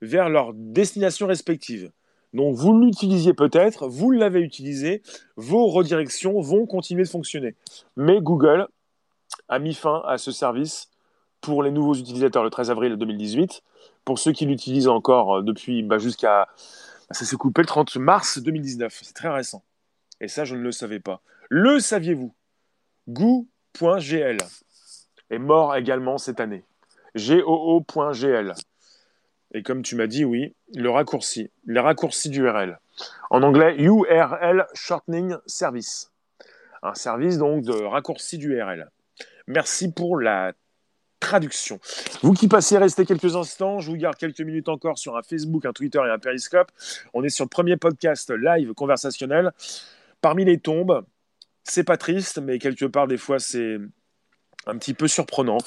vers 0.00 0.28
leur 0.28 0.52
destination 0.54 1.26
respective. 1.26 1.90
Donc 2.34 2.54
vous 2.54 2.78
l'utilisiez 2.78 3.34
peut-être, 3.34 3.88
vous 3.88 4.10
l'avez 4.10 4.40
utilisé, 4.40 5.02
vos 5.36 5.66
redirections 5.66 6.40
vont 6.40 6.66
continuer 6.66 7.02
de 7.02 7.08
fonctionner. 7.08 7.56
Mais 7.96 8.20
Google 8.20 8.68
a 9.48 9.58
mis 9.58 9.74
fin 9.74 10.02
à 10.06 10.18
ce 10.18 10.30
service 10.30 10.88
pour 11.40 11.62
les 11.62 11.70
nouveaux 11.70 11.94
utilisateurs 11.94 12.44
le 12.44 12.50
13 12.50 12.70
avril 12.70 12.96
2018. 12.96 13.62
Pour 14.04 14.18
ceux 14.18 14.32
qui 14.32 14.46
l'utilisent 14.46 14.88
encore 14.88 15.38
euh, 15.38 15.42
depuis 15.42 15.82
bah, 15.82 15.98
jusqu'à... 15.98 16.48
Ça 17.10 17.24
s'est 17.24 17.36
coupé 17.36 17.62
le 17.62 17.66
30 17.66 17.96
mars 17.96 18.38
2019. 18.38 19.00
C'est 19.02 19.14
très 19.14 19.28
récent. 19.28 19.64
Et 20.20 20.28
ça, 20.28 20.44
je 20.44 20.54
ne 20.54 20.60
le 20.60 20.72
savais 20.72 21.00
pas. 21.00 21.22
Le 21.48 21.80
saviez-vous? 21.80 22.34
Goo.gl 23.08 24.38
est 25.30 25.38
mort 25.38 25.76
également 25.76 26.18
cette 26.18 26.40
année. 26.40 26.64
GOO.gl. 27.16 28.54
Et 29.54 29.62
comme 29.62 29.82
tu 29.82 29.96
m'as 29.96 30.06
dit, 30.06 30.24
oui, 30.24 30.54
le 30.74 30.90
raccourci, 30.90 31.50
les 31.66 31.80
raccourcis 31.80 32.28
d'URL. 32.28 32.78
En 33.30 33.42
anglais, 33.42 33.76
URL 33.78 34.66
Shortening 34.74 35.36
Service. 35.46 36.10
Un 36.82 36.94
service 36.94 37.38
donc 37.38 37.64
de 37.64 37.72
raccourci 37.72 38.36
d'URL. 38.36 38.90
Merci 39.46 39.90
pour 39.90 40.18
la 40.18 40.52
traduction. 41.20 41.80
Vous 42.22 42.32
qui 42.32 42.48
passez, 42.48 42.78
restez 42.78 43.04
quelques 43.04 43.36
instants. 43.36 43.80
Je 43.80 43.90
vous 43.90 43.96
garde 43.96 44.16
quelques 44.16 44.40
minutes 44.40 44.68
encore 44.68 44.98
sur 44.98 45.16
un 45.16 45.22
Facebook, 45.22 45.64
un 45.66 45.72
Twitter 45.72 46.00
et 46.06 46.10
un 46.10 46.18
Periscope. 46.18 46.70
On 47.14 47.22
est 47.22 47.28
sur 47.28 47.44
le 47.44 47.48
premier 47.48 47.76
podcast 47.76 48.30
live 48.30 48.74
conversationnel. 48.74 49.52
Parmi 50.20 50.44
les 50.44 50.58
tombes, 50.58 51.04
c'est 51.64 51.84
pas 51.84 51.96
triste, 51.96 52.38
mais 52.38 52.58
quelque 52.58 52.86
part, 52.86 53.06
des 53.06 53.18
fois, 53.18 53.38
c'est 53.38 53.78
un 54.66 54.76
petit 54.76 54.94
peu 54.94 55.08
surprenant 55.08 55.58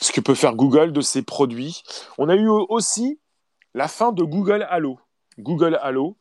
ce 0.00 0.12
que 0.12 0.20
peut 0.20 0.34
faire 0.34 0.54
Google 0.54 0.92
de 0.92 1.00
ses 1.00 1.22
produits. 1.22 1.82
On 2.18 2.28
a 2.28 2.36
eu 2.36 2.48
aussi 2.48 3.18
la 3.74 3.88
fin 3.88 4.12
de 4.12 4.22
Google 4.22 4.66
Allo. 4.70 4.98
Google 5.38 5.78
Allo, 5.82 6.16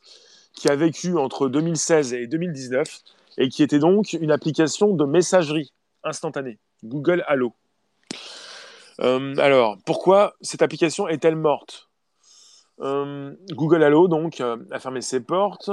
qui 0.54 0.70
a 0.70 0.76
vécu 0.76 1.18
entre 1.18 1.48
2016 1.48 2.14
et 2.14 2.28
2019 2.28 3.02
et 3.38 3.50
qui 3.50 3.64
était 3.64 3.80
donc 3.80 4.14
une 4.14 4.32
application 4.32 4.94
de 4.94 5.06
messagerie 5.06 5.74
instantanée. 6.04 6.60
Google 6.84 7.24
Allo. 7.28 7.54
Euh, 9.02 9.36
alors, 9.38 9.78
pourquoi 9.86 10.36
cette 10.42 10.62
application 10.62 11.08
est-elle 11.08 11.36
morte? 11.36 11.90
Euh, 12.82 13.34
Google 13.52 13.84
Allo, 13.84 14.10
euh, 14.12 14.58
a 14.72 14.80
fermé 14.80 15.02
ses 15.02 15.20
portes. 15.20 15.70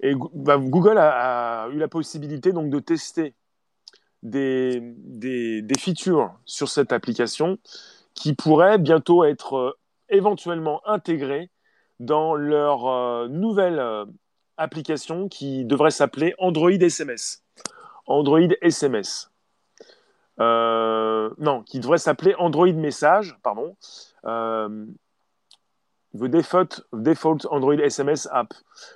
Et 0.00 0.14
bah, 0.34 0.58
Google 0.58 0.98
a, 0.98 1.68
eu 1.72 1.78
la 1.78 1.88
possibilité 1.88 2.52
donc 2.52 2.70
de 2.70 2.78
tester 2.78 3.34
des, 4.22 4.80
des, 4.80 5.62
des, 5.62 5.78
features 5.78 6.32
sur 6.44 6.68
cette 6.68 6.92
application 6.92 7.58
qui 8.14 8.34
pourraient 8.34 8.78
bientôt 8.78 9.24
être 9.24 9.76
éventuellement 10.08 10.80
intégrées 10.86 11.50
dans 11.98 12.34
leur 12.34 13.28
nouvelle 13.28 14.06
application 14.56 15.28
qui 15.28 15.64
devrait 15.64 15.90
s'appeler 15.90 16.34
Android 16.38 16.70
SMS. 16.70 17.42
Android 18.06 18.48
SMS. 18.60 19.30
Non, 20.38 21.62
qui 21.64 21.80
devrait 21.80 21.98
s'appeler 21.98 22.34
Android 22.38 22.72
Message, 22.72 23.36
pardon. 23.42 23.76
The 26.14 26.24
default, 26.24 26.82
default 26.92 27.46
Android 27.50 27.78
SMS 27.80 28.28
app. 28.32 28.54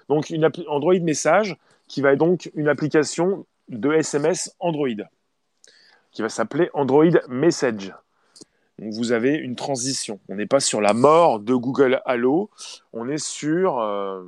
Donc 0.08 0.30
une 0.30 0.48
Android 0.66 0.98
Message 1.00 1.56
qui 1.86 2.00
va 2.00 2.12
être 2.12 2.18
donc 2.18 2.50
une 2.54 2.68
application 2.68 3.46
de 3.68 3.92
SMS 3.92 4.54
Android 4.60 4.88
qui 6.12 6.22
va 6.22 6.28
s'appeler 6.28 6.70
Android 6.74 7.10
Message. 7.28 7.92
Donc 8.78 8.92
vous 8.94 9.12
avez 9.12 9.34
une 9.34 9.56
transition. 9.56 10.20
On 10.28 10.36
n'est 10.36 10.46
pas 10.46 10.60
sur 10.60 10.80
la 10.80 10.92
mort 10.94 11.40
de 11.40 11.54
Google 11.54 12.00
Allo, 12.04 12.50
on 12.92 13.08
est 13.08 13.22
sur 13.22 13.80
euh, 13.80 14.22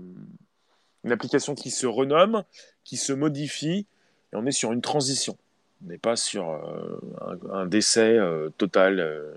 une 1.05 1.13
application 1.13 1.55
qui 1.55 1.71
se 1.71 1.87
renomme, 1.87 2.43
qui 2.85 2.97
se 2.97 3.13
modifie, 3.13 3.87
et 4.33 4.37
on 4.37 4.47
est 4.47 4.53
sur 4.53 4.73
une 4.73 4.81
transition. 4.81 5.37
On 5.85 5.89
n'est 5.89 5.99
pas 5.99 6.17
sur 6.17 6.51
euh, 6.51 6.99
un, 7.53 7.67
décès 7.67 8.17
euh, 8.17 8.49
total. 8.57 9.35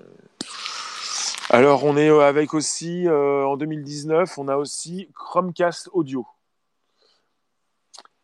Alors 1.49 1.83
on 1.83 1.97
est 1.97 2.09
avec 2.09 2.53
aussi, 2.53 3.07
en 3.09 3.57
2019, 3.57 4.37
on 4.37 4.47
a 4.47 4.57
aussi 4.57 5.09
Chromecast 5.13 5.89
Audio. 5.93 6.25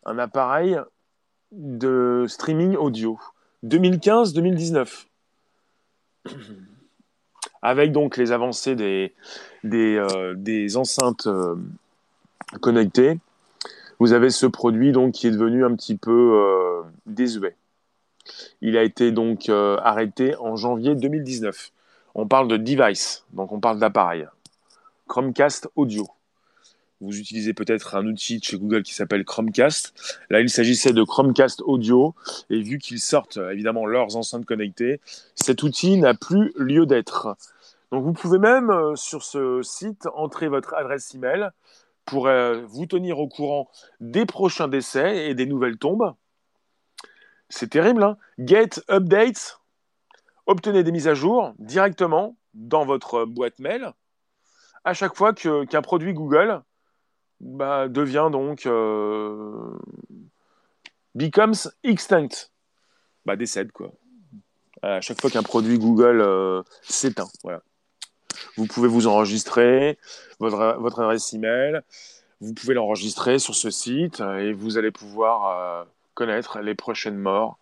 Un 0.04 0.18
appareil 0.18 0.78
de 1.52 2.26
streaming 2.28 2.76
audio. 2.76 3.18
2015-2019. 3.64 5.06
Avec 7.62 7.92
donc 7.92 8.18
les 8.18 8.32
avancées 8.32 8.74
des, 8.74 9.14
des, 9.62 9.96
euh, 9.96 10.68
enceintes 10.76 11.26
euh, 11.26 11.56
connectées, 12.60 13.18
vous 13.98 14.12
avez 14.12 14.28
ce 14.28 14.44
produit 14.44 14.92
donc 14.92 15.12
qui 15.12 15.28
est 15.28 15.30
devenu 15.30 15.64
un 15.64 15.74
petit 15.74 15.96
peu 15.96 16.34
euh, 16.34 16.82
désuet. 17.06 17.56
Il 18.60 18.76
a 18.76 18.82
été 18.82 19.12
donc 19.12 19.48
arrêté 19.48 20.36
en 20.36 20.56
janvier 20.56 20.94
2019. 20.94 21.70
On 22.14 22.26
parle 22.26 22.48
de 22.48 22.56
device, 22.56 23.24
donc 23.32 23.52
on 23.52 23.60
parle 23.60 23.78
d'appareil. 23.78 24.26
Chromecast 25.06 25.68
audio 25.76 26.06
vous 27.04 27.18
utilisez 27.18 27.54
peut-être 27.54 27.96
un 27.96 28.06
outil 28.06 28.40
chez 28.42 28.56
Google 28.56 28.82
qui 28.82 28.94
s'appelle 28.94 29.24
Chromecast. 29.24 29.94
Là, 30.30 30.40
il 30.40 30.50
s'agissait 30.50 30.92
de 30.92 31.02
Chromecast 31.02 31.62
Audio. 31.62 32.14
Et 32.50 32.60
vu 32.60 32.78
qu'ils 32.78 33.00
sortent 33.00 33.38
évidemment 33.52 33.86
leurs 33.86 34.16
enceintes 34.16 34.46
connectées, 34.46 35.00
cet 35.34 35.62
outil 35.62 35.96
n'a 35.98 36.14
plus 36.14 36.52
lieu 36.56 36.86
d'être. 36.86 37.36
Donc, 37.92 38.04
vous 38.04 38.12
pouvez 38.12 38.38
même 38.38 38.70
euh, 38.70 38.96
sur 38.96 39.22
ce 39.22 39.60
site 39.62 40.08
entrer 40.14 40.48
votre 40.48 40.74
adresse 40.74 41.14
email 41.14 41.50
pour 42.04 42.26
euh, 42.26 42.62
vous 42.66 42.86
tenir 42.86 43.18
au 43.18 43.28
courant 43.28 43.68
des 44.00 44.26
prochains 44.26 44.68
décès 44.68 45.28
et 45.28 45.34
des 45.34 45.46
nouvelles 45.46 45.78
tombes. 45.78 46.14
C'est 47.54 47.70
terrible, 47.70 48.02
hein 48.02 48.16
Get 48.40 48.80
Updates. 48.90 49.60
Obtenez 50.46 50.82
des 50.82 50.90
mises 50.90 51.06
à 51.06 51.14
jour 51.14 51.54
directement 51.60 52.36
dans 52.52 52.84
votre 52.84 53.26
boîte 53.26 53.60
mail 53.60 53.92
à 54.82 54.92
chaque 54.92 55.14
fois 55.14 55.32
qu'un 55.32 55.82
produit 55.82 56.12
Google 56.12 56.62
bah, 57.38 57.86
devient 57.86 58.28
donc 58.32 58.66
euh, 58.66 59.70
becomes 61.14 61.54
extinct, 61.84 62.50
bah, 63.24 63.36
décède 63.36 63.70
quoi. 63.70 63.92
À 64.82 65.00
chaque 65.00 65.20
fois 65.20 65.30
qu'un 65.30 65.44
produit 65.44 65.78
Google 65.78 66.22
euh, 66.22 66.62
s'éteint, 66.82 67.28
voilà. 67.44 67.62
Vous 68.56 68.66
pouvez 68.66 68.88
vous 68.88 69.06
enregistrer 69.06 69.96
votre, 70.40 70.76
votre 70.80 70.98
adresse 70.98 71.32
email, 71.32 71.82
vous 72.40 72.52
pouvez 72.52 72.74
l'enregistrer 72.74 73.38
sur 73.38 73.54
ce 73.54 73.70
site 73.70 74.20
et 74.20 74.52
vous 74.52 74.76
allez 74.76 74.90
pouvoir 74.90 75.46
euh, 75.46 75.84
connaître 76.14 76.60
les 76.60 76.74
prochaines 76.74 77.18
morts. 77.18 77.58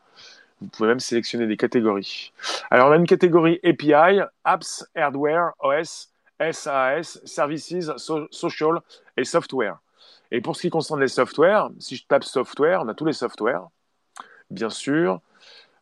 Vous 0.60 0.68
pouvez 0.68 0.88
même 0.88 1.00
sélectionner 1.00 1.46
des 1.46 1.56
catégories. 1.56 2.32
Alors 2.70 2.88
on 2.88 2.92
a 2.92 2.96
une 2.96 3.06
catégorie 3.06 3.58
API, 3.64 4.20
Apps, 4.44 4.86
Hardware, 4.94 5.52
OS, 5.60 6.12
SAS, 6.52 7.20
Services, 7.24 7.90
Social 8.30 8.80
et 9.16 9.24
Software. 9.24 9.78
Et 10.30 10.40
pour 10.40 10.56
ce 10.56 10.62
qui 10.62 10.70
concerne 10.70 11.00
les 11.00 11.08
softwares, 11.08 11.70
si 11.78 11.96
je 11.96 12.06
tape 12.06 12.24
software, 12.24 12.80
on 12.82 12.88
a 12.88 12.94
tous 12.94 13.04
les 13.04 13.12
softwares, 13.12 13.70
bien 14.50 14.70
sûr. 14.70 15.20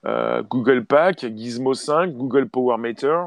Euh, 0.07 0.43
Google 0.43 0.85
Pack, 0.85 1.27
Gizmo 1.37 1.75
5, 1.75 2.13
Google 2.13 2.49
Power 2.49 2.79
Meter, 2.79 3.27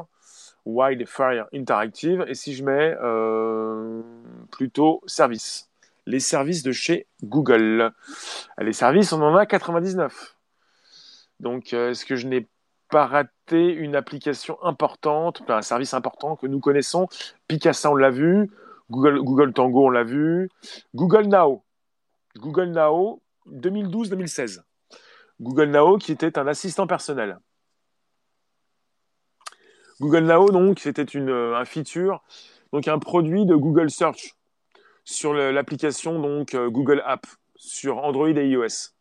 Wildfire 0.66 1.46
Interactive. 1.54 2.24
Et 2.28 2.34
si 2.34 2.54
je 2.54 2.62
mets 2.64 2.96
euh, 3.00 4.02
plutôt 4.50 5.02
services, 5.06 5.70
les 6.06 6.20
services 6.20 6.62
de 6.62 6.72
chez 6.72 7.06
Google. 7.22 7.92
Les 8.58 8.72
services, 8.72 9.12
on 9.12 9.22
en 9.22 9.36
a 9.36 9.46
99. 9.46 10.36
Donc, 11.40 11.72
euh, 11.72 11.90
est-ce 11.90 12.04
que 12.04 12.16
je 12.16 12.26
n'ai 12.26 12.48
pas 12.90 13.06
raté 13.06 13.72
une 13.72 13.96
application 13.96 14.62
importante, 14.62 15.42
un 15.48 15.62
service 15.62 15.94
important 15.94 16.36
que 16.36 16.46
nous 16.46 16.60
connaissons? 16.60 17.08
Picasa, 17.48 17.90
on 17.90 17.96
l'a 17.96 18.10
vu. 18.10 18.50
Google, 18.90 19.20
Google 19.20 19.52
Tango, 19.52 19.86
on 19.86 19.90
l'a 19.90 20.04
vu. 20.04 20.50
Google 20.94 21.26
Now. 21.26 21.62
Google 22.36 22.70
Now, 22.70 23.22
2012-2016. 23.50 24.60
Google 25.40 25.70
Now, 25.70 25.98
qui 25.98 26.12
était 26.12 26.38
un 26.38 26.46
assistant 26.46 26.86
personnel. 26.86 27.38
Google 30.00 30.24
Now, 30.24 30.50
donc, 30.50 30.80
c'était 30.80 31.06
un 31.16 31.64
feature, 31.64 32.22
donc 32.72 32.88
un 32.88 32.98
produit 32.98 33.46
de 33.46 33.54
Google 33.54 33.90
Search 33.90 34.34
sur 35.04 35.34
l'application 35.34 36.18
donc 36.18 36.54
euh, 36.54 36.68
Google 36.70 37.02
App 37.06 37.26
sur 37.56 37.98
Android 37.98 38.28
et 38.28 38.48
iOS. 38.48 38.92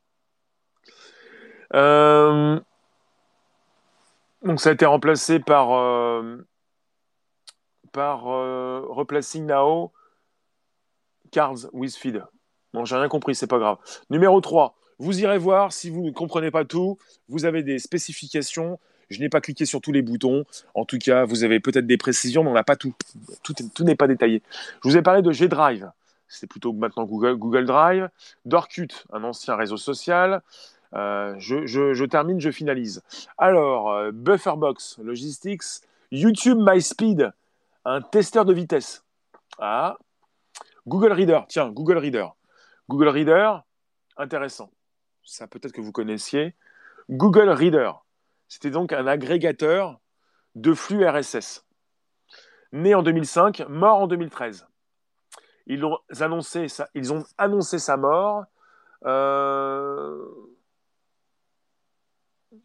Euh, 1.74 2.60
donc 4.44 4.60
ça 4.60 4.70
a 4.70 4.74
été 4.74 4.86
remplacé 4.86 5.40
par, 5.40 5.72
euh, 5.72 6.38
par 7.92 8.24
Replacing 8.24 9.46
Now 9.46 9.92
Cards 11.32 11.70
with 11.72 11.96
Feed. 11.96 12.24
Bon, 12.74 12.86
j'ai 12.86 12.96
rien 12.96 13.08
compris, 13.08 13.36
c'est 13.36 13.48
pas 13.48 13.60
grave. 13.60 13.78
Numéro 14.10 14.40
3, 14.42 14.76
vous 15.00 15.22
irez 15.22 15.38
voir 15.38 15.72
si 15.72 15.90
vous 15.90 16.02
ne 16.02 16.12
comprenez 16.12 16.52
pas 16.52 16.66
tout. 16.66 16.98
Vous 17.28 17.46
avez 17.46 17.64
des 17.64 17.80
spécifications. 17.80 18.80
Je 19.14 19.20
n'ai 19.20 19.30
pas 19.30 19.42
cliqué 19.42 19.66
sur 19.66 19.80
tous 19.80 19.92
les 19.92 20.02
boutons. 20.02 20.44
En 20.74 20.86
tout 20.86 20.98
cas, 20.98 21.26
vous 21.26 21.44
avez 21.44 21.60
peut-être 21.60 21.88
des 21.88 21.98
précisions, 21.98 22.44
mais 22.44 22.50
on 22.50 22.54
n'a 22.54 22.64
pas 22.64 22.76
tout. 22.76 22.94
Tout, 23.44 23.84
n'est 23.84 23.96
pas 23.96 24.08
détaillé. 24.08 24.42
Je 24.84 24.90
vous 24.90 24.98
ai 24.98 25.02
parlé 25.02 25.22
de 25.22 25.32
G-Drive. 25.32 25.90
C'est 26.28 26.48
plutôt 26.48 26.74
maintenant 26.74 27.06
Google, 27.06 27.36
Google 27.36 27.66
Drive. 27.66 28.10
Dorkut, 28.46 29.06
un 29.14 29.24
ancien 29.24 29.56
réseau 29.56 29.78
social. 29.78 30.42
Euh, 30.96 31.36
je, 31.38 32.06
termine, 32.06 32.40
je 32.40 32.52
finalise. 32.52 33.02
Alors, 33.38 33.92
euh, 33.92 34.12
Bufferbox 34.12 35.00
Logistics, 35.00 35.82
YouTube 36.12 36.60
MySpeed, 36.60 37.32
un 37.86 38.02
testeur 38.02 38.46
de 38.46 38.54
vitesse. 38.54 39.04
Ah. 39.60 39.98
Google 40.88 41.14
Reader, 41.14 41.42
tiens, 41.48 41.70
Google 41.70 41.98
Reader. 41.98 42.28
Google 42.90 43.08
Reader, 43.08 43.64
intéressant. 44.18 44.70
Ça 45.24 45.48
peut-être 45.48 45.72
que 45.72 45.82
vous 45.82 45.92
connaissiez. 45.92 46.54
Google 47.10 47.50
Reader, 47.50 47.92
c'était 48.54 48.70
donc 48.70 48.94
un 48.94 49.08
agrégateur 49.08 50.00
de 50.54 50.76
flux 50.76 51.04
RSS. 51.08 51.66
Né 52.72 52.94
en 52.94 53.02
2005, 53.02 53.66
mort 53.68 53.98
en 53.98 54.06
2013. 54.06 54.68
Ils 55.66 55.84
ont 55.84 55.98
annoncé, 56.20 56.68
sa 57.80 57.98
mort. 57.98 58.44
Euh, 59.06 60.24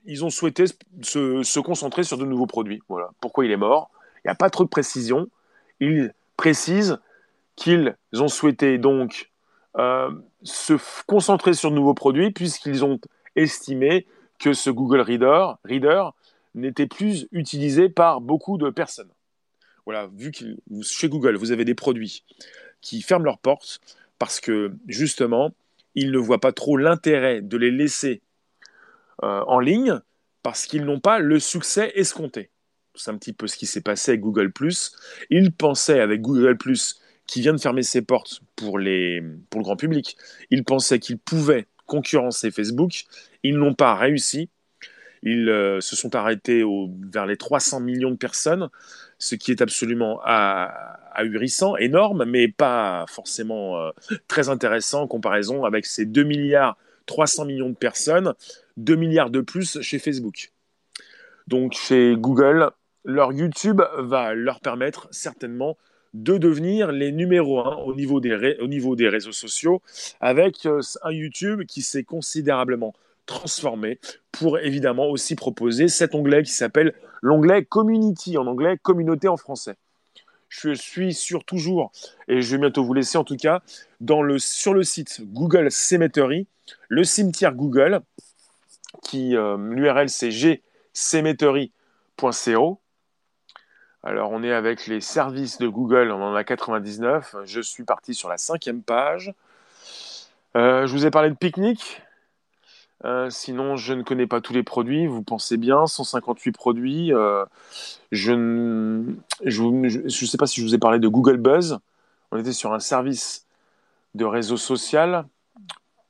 ils 0.04 0.26
ont 0.26 0.28
souhaité 0.28 0.66
se, 1.00 1.58
concentrer 1.60 2.02
sur 2.02 2.18
de 2.18 2.26
nouveaux 2.26 2.46
produits. 2.46 2.82
Voilà. 2.90 3.08
Pourquoi 3.22 3.46
il 3.46 3.50
est 3.50 3.56
mort? 3.56 3.90
Il 4.16 4.28
n'y 4.28 4.32
a 4.32 4.34
pas 4.34 4.50
trop 4.50 4.64
de 4.64 4.68
précision. 4.68 5.30
Ils 5.80 6.12
précisent 6.36 6.98
qu'ils 7.56 7.96
ont 8.12 8.28
souhaité 8.28 8.76
donc 8.76 9.32
euh, 9.78 10.10
se 10.42 10.74
concentrer 11.06 11.54
sur 11.54 11.70
de 11.70 11.76
nouveaux 11.76 11.94
produits 11.94 12.30
puisqu'ils 12.30 12.84
ont 12.84 13.00
estimé 13.36 14.06
que 14.38 14.52
ce 14.52 14.70
Google 14.70 15.00
Reader, 15.00 15.54
Reader 15.64 16.10
n'était 16.54 16.86
plus 16.86 17.28
utilisé 17.32 17.88
par 17.88 18.20
beaucoup 18.20 18.58
de 18.58 18.70
personnes. 18.70 19.10
Voilà, 19.84 20.08
vu 20.14 20.30
que 20.32 20.44
chez 20.82 21.08
Google, 21.08 21.36
vous 21.36 21.52
avez 21.52 21.64
des 21.64 21.74
produits 21.74 22.24
qui 22.80 23.02
ferment 23.02 23.24
leurs 23.24 23.38
portes 23.38 23.80
parce 24.18 24.40
que 24.40 24.72
justement, 24.86 25.54
ils 25.94 26.10
ne 26.10 26.18
voient 26.18 26.40
pas 26.40 26.52
trop 26.52 26.76
l'intérêt 26.76 27.40
de 27.40 27.56
les 27.56 27.70
laisser 27.70 28.20
euh, 29.22 29.42
en 29.46 29.60
ligne 29.60 30.00
parce 30.42 30.66
qu'ils 30.66 30.84
n'ont 30.84 31.00
pas 31.00 31.18
le 31.18 31.40
succès 31.40 31.92
escompté. 31.94 32.50
C'est 32.94 33.10
un 33.10 33.16
petit 33.16 33.32
peu 33.32 33.46
ce 33.46 33.56
qui 33.56 33.66
s'est 33.66 33.80
passé 33.80 34.12
avec 34.12 34.20
Google⁇ 34.20 34.52
Ils 35.30 35.52
pensaient 35.52 36.00
avec 36.00 36.20
Google⁇ 36.20 36.54
qui 37.28 37.42
vient 37.42 37.52
de 37.52 37.60
fermer 37.60 37.82
ses 37.82 38.02
portes 38.02 38.40
pour, 38.56 38.78
les, 38.78 39.22
pour 39.50 39.60
le 39.60 39.64
grand 39.64 39.76
public, 39.76 40.16
ils 40.50 40.64
pensaient 40.64 40.98
qu'ils 40.98 41.18
pouvaient 41.18 41.66
concurrencer 41.88 42.52
Facebook. 42.52 43.04
Ils 43.42 43.56
n'ont 43.56 43.74
pas 43.74 43.96
réussi. 43.96 44.48
Ils 45.24 45.48
euh, 45.48 45.80
se 45.80 45.96
sont 45.96 46.14
arrêtés 46.14 46.62
vers 47.12 47.26
les 47.26 47.36
300 47.36 47.80
millions 47.80 48.12
de 48.12 48.16
personnes, 48.16 48.68
ce 49.18 49.34
qui 49.34 49.50
est 49.50 49.60
absolument 49.60 50.20
ahurissant, 50.22 51.76
énorme, 51.76 52.24
mais 52.24 52.46
pas 52.46 53.04
forcément 53.08 53.80
euh, 53.80 53.90
très 54.28 54.48
intéressant 54.48 55.02
en 55.02 55.06
comparaison 55.08 55.64
avec 55.64 55.86
ces 55.86 56.06
2 56.06 56.22
milliards 56.22 56.76
300 57.06 57.46
millions 57.46 57.70
de 57.70 57.74
personnes, 57.74 58.34
2 58.76 58.94
milliards 58.94 59.30
de 59.30 59.40
plus 59.40 59.80
chez 59.80 59.98
Facebook. 59.98 60.52
Donc 61.48 61.72
chez 61.72 62.14
Google, 62.16 62.70
leur 63.04 63.32
YouTube 63.32 63.80
va 63.96 64.34
leur 64.34 64.60
permettre 64.60 65.08
certainement 65.10 65.76
de 66.14 66.38
devenir 66.38 66.92
les 66.92 67.12
numéros 67.12 67.60
1 67.60 67.76
au 67.76 67.94
niveau 67.94 68.20
des, 68.20 68.34
réseaux 69.08 69.32
sociaux, 69.32 69.82
avec 70.20 70.66
euh, 70.66 70.80
un 71.02 71.12
YouTube 71.12 71.64
qui 71.64 71.82
s'est 71.82 72.04
considérablement 72.04 72.94
transformé 73.26 73.98
pour 74.32 74.58
évidemment 74.58 75.06
aussi 75.06 75.34
proposer 75.34 75.88
cet 75.88 76.14
onglet 76.14 76.42
qui 76.42 76.52
s'appelle 76.52 76.94
l'onglet 77.20 77.64
Community, 77.64 78.38
en 78.38 78.46
anglais 78.46 78.78
communauté 78.82 79.28
en 79.28 79.36
français. 79.36 79.74
Je 80.48 80.72
suis 80.72 81.12
sur 81.12 81.44
toujours, 81.44 81.92
et 82.26 82.40
je 82.40 82.52
vais 82.52 82.58
bientôt 82.58 82.82
vous 82.82 82.94
laisser 82.94 83.18
en 83.18 83.24
tout 83.24 83.36
cas, 83.36 83.60
sur 84.38 84.72
le 84.72 84.82
site 84.82 85.20
Google 85.20 85.70
Cemetery, 85.70 86.46
le 86.88 87.04
cimetière 87.04 87.54
Google, 87.54 88.00
qui 89.02 89.36
euh, 89.36 89.58
l'URL 89.58 90.08
c'est 90.08 90.30
gcemetery.co. 90.30 92.80
Alors 94.08 94.30
on 94.32 94.42
est 94.42 94.54
avec 94.54 94.86
les 94.86 95.02
services 95.02 95.58
de 95.58 95.68
Google, 95.68 96.12
on 96.12 96.22
en 96.22 96.34
a 96.34 96.42
99. 96.42 97.36
Je 97.44 97.60
suis 97.60 97.84
parti 97.84 98.14
sur 98.14 98.30
la 98.30 98.38
cinquième 98.38 98.80
page. 98.80 99.34
Euh, 100.56 100.86
je 100.86 100.92
vous 100.92 101.04
ai 101.04 101.10
parlé 101.10 101.28
de 101.28 101.34
pique-nique. 101.34 102.00
Euh, 103.04 103.28
sinon, 103.28 103.76
je 103.76 103.92
ne 103.92 104.02
connais 104.02 104.26
pas 104.26 104.40
tous 104.40 104.54
les 104.54 104.62
produits. 104.62 105.06
Vous 105.06 105.22
pensez 105.22 105.58
bien, 105.58 105.86
158 105.86 106.52
produits. 106.52 107.12
Euh, 107.12 107.44
je 108.10 108.32
ne 108.32 110.08
sais 110.08 110.38
pas 110.38 110.46
si 110.46 110.62
je 110.62 110.66
vous 110.66 110.74
ai 110.74 110.78
parlé 110.78 111.00
de 111.00 111.08
Google 111.08 111.36
Buzz. 111.36 111.78
On 112.32 112.38
était 112.38 112.52
sur 112.52 112.72
un 112.72 112.80
service 112.80 113.44
de 114.14 114.24
réseau 114.24 114.56
social 114.56 115.26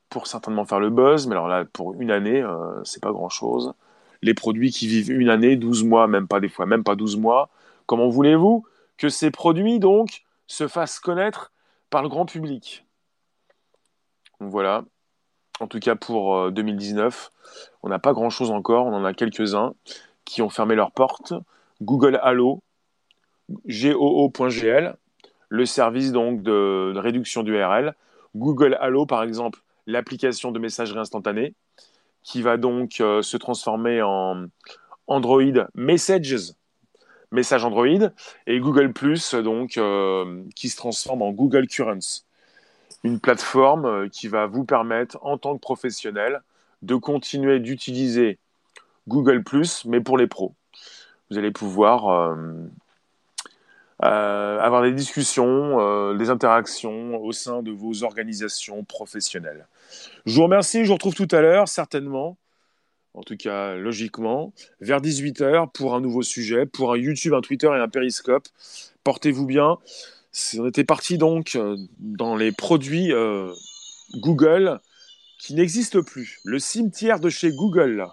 pour 0.09 0.29
certainement 0.29 0.65
faire 0.65 0.79
le 0.79 0.91
buzz, 0.91 1.27
mais 1.27 1.33
alors 1.33 1.49
là, 1.49 1.65
pour 1.65 2.01
une 2.01 2.13
année, 2.13 2.47
c'est 2.85 3.03
pas 3.03 3.11
grand-chose. 3.11 3.73
Les 4.23 4.35
produits 4.35 4.71
qui 4.71 4.87
vivent 4.87 5.11
une 5.11 5.31
année, 5.31 5.57
12 5.57 5.83
mois, 5.83 6.07
même 6.07 6.29
pas 6.29 6.39
des 6.39 6.49
fois, 6.49 6.65
même 6.65 6.85
pas 6.85 6.95
12 6.95 7.17
mois, 7.17 7.51
Comment 7.89 8.11
voulez-vous 8.11 8.67
que 8.99 9.09
ces 9.09 9.31
produits, 9.31 9.79
donc, 9.79 10.25
se 10.47 10.69
fassent 10.69 11.01
connaître 11.01 11.53
par 11.89 12.03
le 12.03 12.11
grand 12.11 12.27
public? 12.27 12.85
Voilà. 14.41 14.85
En 15.59 15.69
tout 15.69 15.79
cas, 15.79 15.97
pour 15.97 16.51
2019, 16.51 17.31
euh, 17.33 17.49
on 17.83 17.89
n'a 17.89 17.99
pas 17.99 18.13
grand-chose 18.13 18.51
encore. 18.51 18.85
On 18.85 18.93
en 18.93 19.07
a 19.07 19.15
quelques-uns 19.15 19.73
qui 20.27 20.43
ont 20.43 20.51
fermé 20.51 20.75
leurs 20.75 20.93
portes. 20.93 21.33
Google 21.81 22.21
Allo, 22.23 22.63
goo.gl, 23.49 24.95
le 25.49 25.65
service 25.65 26.13
donc 26.13 26.43
de, 26.43 26.93
réduction 26.95 27.43
d'URL. 27.43 27.95
Google 28.37 28.77
Allo, 28.83 29.07
par 29.07 29.23
exemple, 29.23 29.61
l'application 29.87 30.53
de 30.53 30.59
messagerie 30.59 30.99
instantanée, 30.99 31.55
qui 32.23 32.43
va 32.43 32.59
donc 32.59 33.01
euh, 33.01 33.23
se 33.23 33.39
transformer 33.39 34.03
en 34.03 34.45
Android 35.07 35.65
Messages 35.75 36.53
message 37.31 37.65
Android, 37.65 38.11
et 38.47 38.61
Google 38.61 38.93
Plus, 38.93 39.35
donc, 39.35 39.77
euh, 39.77 40.43
qui 40.55 40.69
se 40.69 40.77
transforme 40.77 41.23
en 41.23 41.31
Google 41.31 41.67
Currents, 41.67 42.25
une 43.05 43.21
plateforme 43.21 43.85
euh, 43.85 44.09
qui 44.09 44.29
va 44.29 44.47
vous 44.47 44.65
permettre, 44.65 45.19
en 45.23 45.39
tant 45.39 45.55
que 45.55 45.61
professionnel, 45.61 46.43
de 46.83 46.95
continuer 46.95 47.61
d'utiliser 47.61 48.39
Google 49.09 49.43
Plus, 49.43 49.85
mais 49.85 50.01
pour 50.01 50.17
les 50.17 50.27
pros. 50.27 50.55
Vous 51.31 51.39
allez 51.39 51.51
pouvoir 51.51 52.09
euh, 52.09 52.39
avoir 54.01 54.83
des 54.83 54.93
discussions, 54.93 56.15
des 56.15 56.31
interactions 56.31 57.17
au 57.23 57.33
sein 57.33 57.63
de 57.63 57.71
vos 57.71 58.05
organisations 58.05 58.85
professionnelles. 58.85 59.67
Je 60.25 60.37
vous 60.37 60.45
remercie, 60.45 60.85
je 60.85 60.89
vous 60.89 60.95
retrouve 60.95 61.15
tout 61.15 61.29
à 61.33 61.41
l'heure, 61.41 61.69
certainement 61.69 62.39
en 63.19 63.23
tout 63.23 63.37
cas 63.37 63.75
logiquement, 63.75 64.53
vers 64.81 65.01
18h 65.01 65.73
pour 65.73 65.97
un 65.97 66.01
nouveau 66.01 66.23
sujet, 66.23 66.67
pour 66.67 66.93
un 66.93 66.97
YouTube, 66.97 67.35
un 67.35 67.41
Twitter 67.41 67.67
et 67.67 67.81
un 67.81 67.89
Periscope. 67.89 68.47
Portez-vous 69.03 69.45
bien. 69.45 69.77
On 70.57 70.69
était 70.69 70.85
parti 70.85 71.19
donc 71.19 71.57
euh, 71.57 71.77
dans 71.99 72.37
les 72.37 72.53
produits 72.53 73.13
euh, 73.13 73.53
Google 74.15 74.79
qui 75.41 75.55
n'existent 75.55 76.03
plus. 76.03 76.39
Le 76.45 76.61
cimetière 76.61 77.19
de 77.19 77.29
chez 77.29 77.51
Google, 77.51 78.07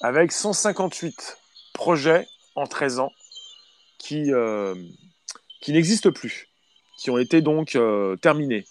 avec 0.00 0.32
158 0.32 1.36
projets 1.74 2.26
en 2.54 2.66
13 2.66 3.00
ans 3.00 3.12
qui, 3.98 4.32
euh, 4.32 4.74
qui 5.60 5.72
n'existent 5.72 6.10
plus, 6.10 6.48
qui 6.98 7.10
ont 7.10 7.18
été 7.18 7.42
donc 7.42 7.76
terminés. 8.22 8.64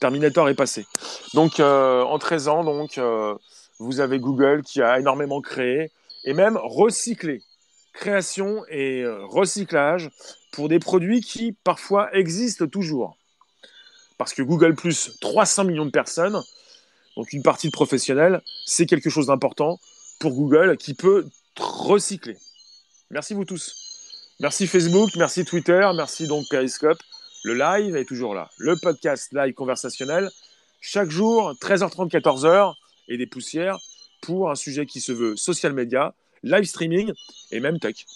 Terminator 0.00 0.48
est 0.48 0.54
passé. 0.54 0.84
Donc 1.32 1.60
en 1.60 2.18
13 2.18 2.48
ans, 2.48 2.64
donc 2.64 2.98
vous 3.84 4.00
avez 4.00 4.18
Google 4.18 4.62
qui 4.62 4.80
a 4.82 4.98
énormément 4.98 5.40
créé 5.40 5.90
et 6.24 6.32
même 6.32 6.56
recyclé. 6.56 7.42
Création 7.92 8.64
et 8.68 9.02
euh, 9.02 9.24
recyclage 9.26 10.10
pour 10.52 10.68
des 10.68 10.78
produits 10.78 11.20
qui 11.20 11.52
parfois 11.52 12.12
existent 12.14 12.66
toujours. 12.66 13.16
Parce 14.18 14.32
que 14.32 14.42
Google 14.42 14.74
plus 14.74 15.16
300 15.20 15.64
millions 15.64 15.84
de 15.84 15.90
personnes, 15.90 16.42
donc 17.16 17.32
une 17.32 17.42
partie 17.42 17.68
de 17.68 17.72
professionnels, 17.72 18.42
c'est 18.64 18.86
quelque 18.86 19.10
chose 19.10 19.26
d'important 19.26 19.78
pour 20.18 20.32
Google 20.32 20.76
qui 20.76 20.94
peut 20.94 21.28
recycler. 21.56 22.36
Merci 23.10 23.34
vous 23.34 23.44
tous. 23.44 23.74
Merci 24.40 24.66
Facebook, 24.66 25.10
merci 25.16 25.44
Twitter, 25.44 25.88
merci 25.94 26.26
donc 26.26 26.46
Periscope. 26.50 26.98
Le 27.44 27.54
live 27.54 27.94
est 27.96 28.04
toujours 28.04 28.34
là. 28.34 28.50
Le 28.58 28.76
podcast 28.76 29.32
live 29.32 29.54
conversationnel, 29.54 30.30
chaque 30.80 31.10
jour, 31.10 31.52
13h30, 31.60 32.10
14h 32.10 32.74
et 33.08 33.16
des 33.16 33.26
poussières 33.26 33.78
pour 34.20 34.50
un 34.50 34.54
sujet 34.54 34.86
qui 34.86 35.00
se 35.00 35.12
veut 35.12 35.36
social 35.36 35.72
media, 35.72 36.14
live 36.42 36.64
streaming 36.64 37.12
et 37.50 37.60
même 37.60 37.78
tech. 37.78 38.06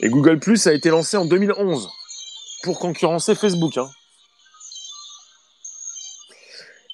Et 0.00 0.08
Google 0.08 0.38
Plus 0.38 0.66
a 0.66 0.74
été 0.74 0.90
lancé 0.90 1.16
en 1.16 1.24
2011 1.24 1.88
pour 2.62 2.78
concurrencer 2.78 3.34
Facebook. 3.34 3.78
Hein. 3.78 3.88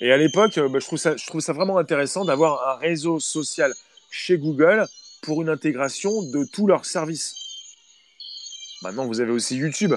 Et 0.00 0.12
à 0.12 0.16
l'époque, 0.16 0.59
bah, 0.59 0.78
je, 0.78 0.96
je 0.96 1.26
trouve 1.26 1.40
ça 1.40 1.53
vraiment 1.53 1.78
intéressant 1.78 2.24
d'avoir 2.24 2.68
un 2.68 2.76
réseau 2.76 3.18
social 3.18 3.72
chez 4.11 4.38
Google 4.38 4.86
pour 5.22 5.42
une 5.42 5.48
intégration 5.48 6.22
de 6.22 6.44
tous 6.53 6.66
leurs 6.66 6.84
services. 6.84 7.34
Maintenant, 8.82 9.07
vous 9.07 9.20
avez 9.20 9.30
aussi 9.30 9.57
YouTube 9.57 9.94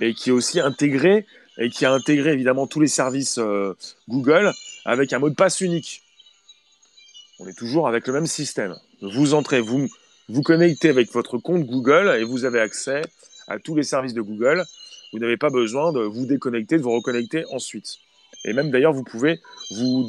et 0.00 0.14
qui 0.14 0.30
est 0.30 0.32
aussi 0.32 0.60
intégré 0.60 1.26
et 1.58 1.68
qui 1.68 1.84
a 1.84 1.92
intégré 1.92 2.32
évidemment 2.32 2.66
tous 2.66 2.80
les 2.80 2.88
services 2.88 3.38
euh, 3.38 3.76
Google 4.08 4.52
avec 4.84 5.12
un 5.12 5.18
mot 5.18 5.28
de 5.28 5.34
passe 5.34 5.60
unique. 5.60 6.02
On 7.38 7.46
est 7.46 7.56
toujours 7.56 7.86
avec 7.86 8.06
le 8.06 8.12
même 8.12 8.26
système. 8.26 8.74
Vous 9.02 9.34
entrez, 9.34 9.60
vous 9.60 9.88
vous 10.28 10.42
connectez 10.42 10.88
avec 10.88 11.12
votre 11.12 11.38
compte 11.38 11.64
Google 11.64 12.16
et 12.18 12.24
vous 12.24 12.44
avez 12.44 12.60
accès 12.60 13.02
à 13.48 13.58
tous 13.58 13.74
les 13.74 13.82
services 13.82 14.14
de 14.14 14.22
Google. 14.22 14.64
Vous 15.12 15.18
n'avez 15.18 15.36
pas 15.36 15.50
besoin 15.50 15.92
de 15.92 16.00
vous 16.00 16.24
déconnecter, 16.26 16.76
de 16.76 16.82
vous 16.82 16.92
reconnecter 16.92 17.44
ensuite. 17.50 17.96
Et 18.44 18.52
même 18.52 18.70
d'ailleurs, 18.70 18.92
vous 18.92 19.04
pouvez 19.04 19.40
vous 19.72 20.08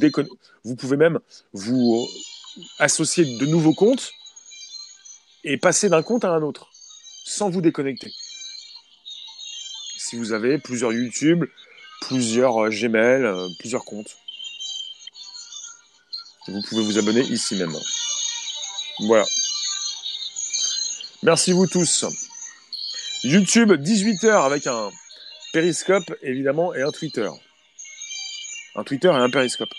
vous 0.63 0.75
pouvez 0.75 0.97
même 0.97 1.19
vous 1.53 2.07
associer 2.79 3.25
de 3.37 3.45
nouveaux 3.45 3.73
comptes 3.73 4.11
et 5.43 5.57
passer 5.57 5.89
d'un 5.89 6.03
compte 6.03 6.23
à 6.23 6.31
un 6.31 6.41
autre 6.43 6.69
sans 7.25 7.49
vous 7.49 7.61
déconnecter 7.61 8.11
si 10.11 10.17
vous 10.17 10.33
avez 10.33 10.57
plusieurs 10.57 10.91
YouTube, 10.91 11.45
plusieurs 12.01 12.65
euh, 12.65 12.69
Gmail, 12.69 13.23
euh, 13.23 13.47
plusieurs 13.59 13.85
comptes. 13.85 14.17
Vous 16.49 16.61
pouvez 16.67 16.83
vous 16.83 16.97
abonner 16.97 17.21
ici 17.21 17.55
même. 17.55 17.73
Voilà. 19.05 19.23
Merci 21.23 21.53
vous 21.53 21.65
tous. 21.65 22.03
YouTube, 23.23 23.71
18h 23.71 24.45
avec 24.45 24.67
un 24.67 24.91
périscope, 25.53 26.13
évidemment, 26.21 26.73
et 26.73 26.81
un 26.81 26.91
Twitter. 26.91 27.29
Un 28.75 28.83
Twitter 28.83 29.07
et 29.07 29.11
un 29.11 29.29
périscope. 29.29 29.71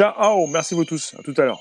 Ciao, 0.00 0.46
merci 0.46 0.74
vous 0.74 0.86
tous. 0.86 1.14
À 1.18 1.22
tout 1.22 1.34
à 1.36 1.42
l'heure. 1.44 1.60